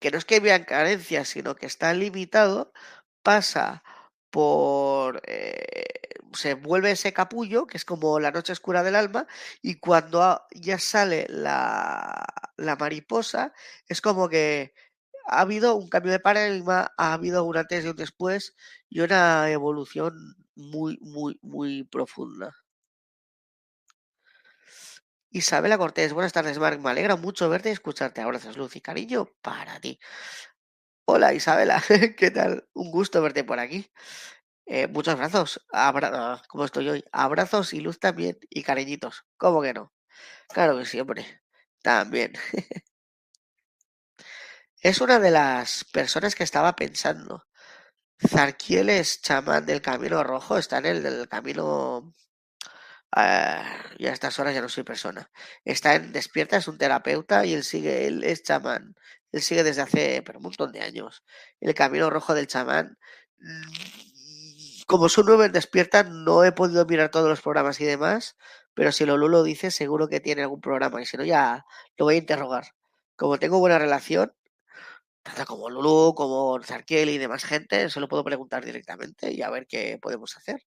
[0.00, 2.72] que no es que vean carencias, sino que está limitado,
[3.22, 3.84] pasa
[4.32, 5.22] por...
[5.26, 5.74] Eh,
[6.34, 9.26] se vuelve ese capullo, que es como la noche oscura del alma,
[9.62, 12.24] y cuando ya sale la,
[12.56, 13.52] la mariposa,
[13.86, 14.74] es como que
[15.26, 18.56] ha habido un cambio de paradigma, ha habido un antes y un después,
[18.88, 20.14] y una evolución
[20.56, 22.56] muy, muy, muy profunda.
[25.30, 26.78] Isabela Cortés, buenas tardes, Marc.
[26.80, 28.20] Me alegra mucho verte y escucharte.
[28.20, 29.98] Abrazos, luz y cariño para ti.
[31.04, 31.82] Hola, Isabela,
[32.16, 32.66] ¿qué tal?
[32.74, 33.90] Un gusto verte por aquí.
[34.66, 35.64] Eh, muchos abrazos.
[35.72, 37.04] Abra ¿Cómo estoy hoy?
[37.12, 39.24] Abrazos y luz también y cariñitos.
[39.36, 39.92] ¿Cómo que no?
[40.48, 41.42] Claro que siempre.
[41.82, 42.32] También.
[44.80, 47.44] es una de las personas que estaba pensando.
[48.18, 52.14] Zarquiel es chamán del Camino Rojo, está en el del Camino...
[53.14, 53.64] Ah,
[53.98, 55.30] y a estas horas ya no soy persona.
[55.64, 58.94] Está en Despierta, es un terapeuta y él sigue, él es chamán.
[59.32, 61.24] Él sigue desde hace pero un montón de años.
[61.60, 62.98] El Camino Rojo del chamán.
[63.38, 68.36] Mm, como su nuevo en Despierta, no he podido mirar todos los programas y demás,
[68.74, 71.64] pero si Lolo lo dice, seguro que tiene algún programa y si no, ya
[71.96, 72.64] lo voy a interrogar.
[73.16, 74.34] Como tengo buena relación,
[75.22, 79.50] tanto como Lulu, como Zarkiel y demás gente, se lo puedo preguntar directamente y a
[79.50, 80.62] ver qué podemos hacer.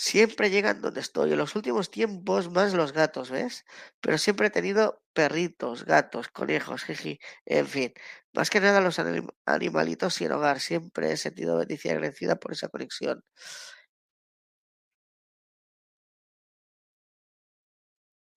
[0.00, 1.32] Siempre llegan donde estoy.
[1.32, 3.64] En los últimos tiempos más los gatos, ¿ves?
[4.00, 7.92] Pero siempre he tenido perritos, gatos, conejos, jiji, en fin.
[8.32, 9.00] Más que nada los
[9.46, 10.60] animalitos sin hogar.
[10.60, 13.24] Siempre he sentido bendición agradecida por esa conexión.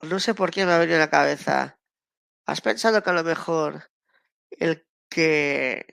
[0.01, 1.79] No sé por qué me ha venido la cabeza
[2.47, 3.91] ¿Has pensado que a lo mejor
[4.51, 5.85] el que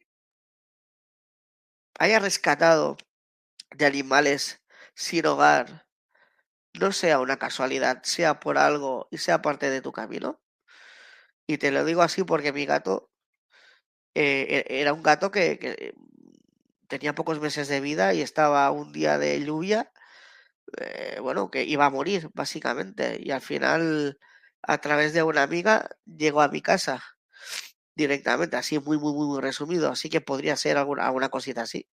[1.99, 2.97] haya rescatado
[3.77, 4.61] de animales
[4.99, 5.87] sin hogar
[6.75, 10.41] no sea una casualidad, sea por algo y sea parte de tu camino?
[11.47, 13.11] Y te lo digo así porque mi gato
[14.15, 15.95] eh, e-, era un gato que,
[16.89, 19.93] tenía pocos meses de vida y estaba un día de lluvia,
[20.79, 23.19] eh, bueno, que iba a morir básicamente.
[23.23, 24.19] Y al final
[24.63, 27.05] a través de una amiga llegó a mi casa
[27.95, 29.91] directamente, así muy, muy, muy resumido.
[29.91, 31.89] Así que podría ser alguna, alguna cosita así.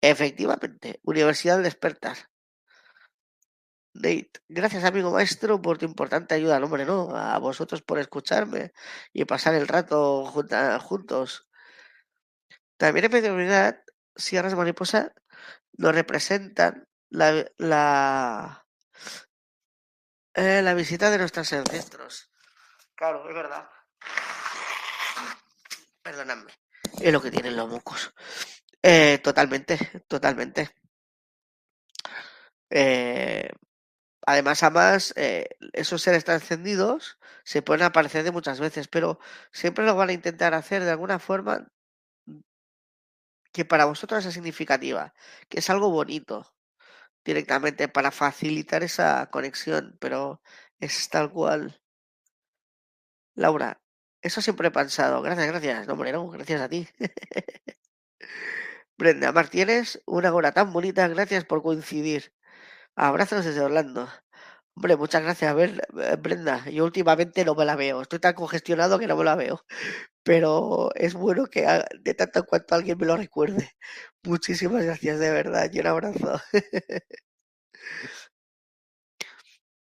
[0.00, 2.16] Efectivamente, Universidad de Despertar.
[3.94, 7.16] Nate, gracias amigo maestro por tu importante ayuda, hombre, ¿no?
[7.16, 8.72] A vosotros por escucharme
[9.12, 11.48] y pasar el rato juntos.
[12.76, 13.82] También en mediunidad,
[14.14, 15.12] Sierras Mariposa
[15.78, 18.66] nos representan la, la,
[20.34, 22.30] Eh, la visita de nuestros ancestros.
[22.94, 23.66] Claro, es verdad.
[26.02, 26.52] Perdóname.
[27.00, 28.12] Es lo que tienen los mocos.
[28.92, 29.74] Eh, totalmente,
[30.08, 30.62] totalmente.
[32.70, 33.48] Eh,
[34.26, 39.18] además, además, eh, esos seres trascendidos se pueden aparecer de muchas veces, pero
[39.52, 41.68] siempre lo van a intentar hacer de alguna forma
[43.54, 45.02] que para vosotros sea significativa,
[45.48, 46.36] que es algo bonito
[47.24, 50.42] directamente para facilitar esa conexión, pero
[50.80, 51.80] es tal cual.
[53.36, 53.80] Laura,
[54.22, 55.22] eso siempre he pensado.
[55.22, 55.86] Gracias, gracias.
[55.86, 56.86] No, hombre, no, gracias a ti.
[58.98, 62.32] Brenda Martínez, una hora tan bonita, gracias por coincidir.
[62.96, 64.08] Abrazos desde Orlando.
[64.76, 65.50] Hombre, muchas gracias.
[65.50, 68.02] A ver, eh, Brenda, yo últimamente no me la veo.
[68.02, 69.64] Estoy tan congestionado que no me la veo.
[70.24, 71.66] Pero es bueno que
[72.00, 73.70] de tanto en cuanto alguien me lo recuerde.
[74.24, 75.70] Muchísimas gracias, de verdad.
[75.72, 76.40] Y un abrazo.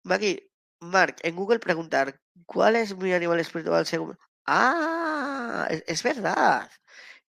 [0.04, 0.50] Maggie,
[0.80, 4.18] Mark, en Google preguntar, ¿cuál es mi animal espiritual según...
[4.46, 6.70] Ah, es verdad.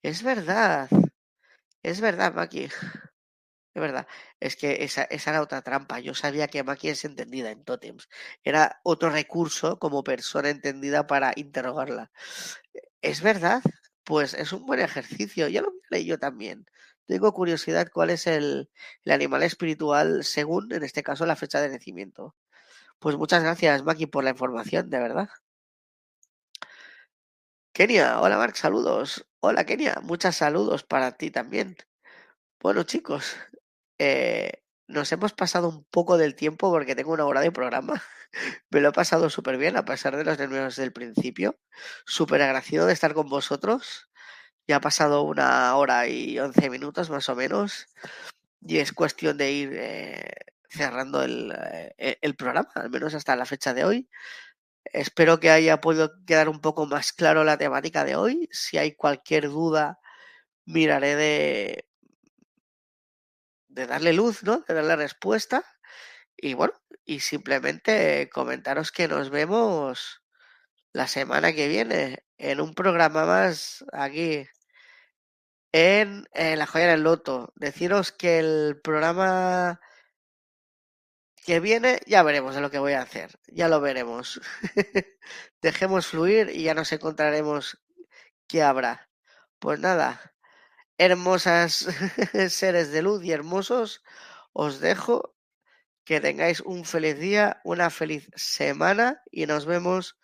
[0.03, 0.89] Es verdad.
[1.91, 2.69] Es verdad, Maki.
[3.75, 4.07] Es verdad.
[4.41, 6.01] Es que esa, esa era otra trampa.
[6.01, 8.09] Yo sabía que Maki es entendida en Totems.
[8.43, 12.11] Era otro recurso como persona entendida para interrogarla.
[13.03, 13.63] ¿Es verdad?
[14.05, 15.49] Pues es un buen ejercicio.
[15.49, 16.67] Ya lo miré yo también.
[17.07, 18.71] Tengo curiosidad cuál es el,
[19.05, 22.35] el animal espiritual según, en este caso, la fecha de nacimiento.
[23.01, 25.29] Pues muchas gracias, Maki, por la información, de verdad.
[27.77, 29.27] Kenia, hola Mark, saludos.
[29.41, 31.77] Hola Kenia, muchos saludos para ti también.
[32.59, 33.37] Bueno chicos,
[33.99, 38.03] eh, nos hemos pasado un poco del tiempo porque tengo una hora de programa.
[38.71, 41.59] Me lo he pasado súper bien a pesar de los nervios del principio.
[42.07, 44.09] Súper agradecido de estar con vosotros.
[44.67, 47.89] Ya ha pasado una hora y once minutos más o menos.
[48.63, 50.33] Y es cuestión de ir eh,
[50.71, 54.09] cerrando eh, el programa, al menos hasta la fecha de hoy.
[54.97, 58.49] Espero que haya podido quedar un poco más claro la temática de hoy.
[58.51, 60.01] Si hay cualquier duda,
[60.65, 61.89] miraré de,
[63.69, 64.65] de darle luz, ¿no?
[64.67, 65.63] De darle respuesta.
[66.35, 66.73] Y bueno,
[67.05, 70.23] y simplemente comentaros que nos vemos
[70.95, 74.47] la semana que viene en un programa más aquí
[75.73, 77.53] en, en La Joya del Loto.
[77.55, 79.79] Deciros que el programa
[81.47, 84.41] que viene ya veremos de lo que voy a hacer, ya lo veremos.
[85.63, 87.79] Dejemos fluir y ya nos encontraremos
[88.49, 89.09] qué habrá.
[89.61, 90.35] Pues nada,
[90.99, 91.87] hermosas
[92.51, 94.03] seres de luz y hermosos,
[94.53, 95.37] os dejo
[96.05, 100.19] que tengáis un feliz día, una feliz semana y nos vemos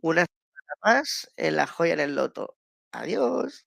[0.00, 2.56] una semana más en la joya en el loto.
[2.90, 3.66] Adiós.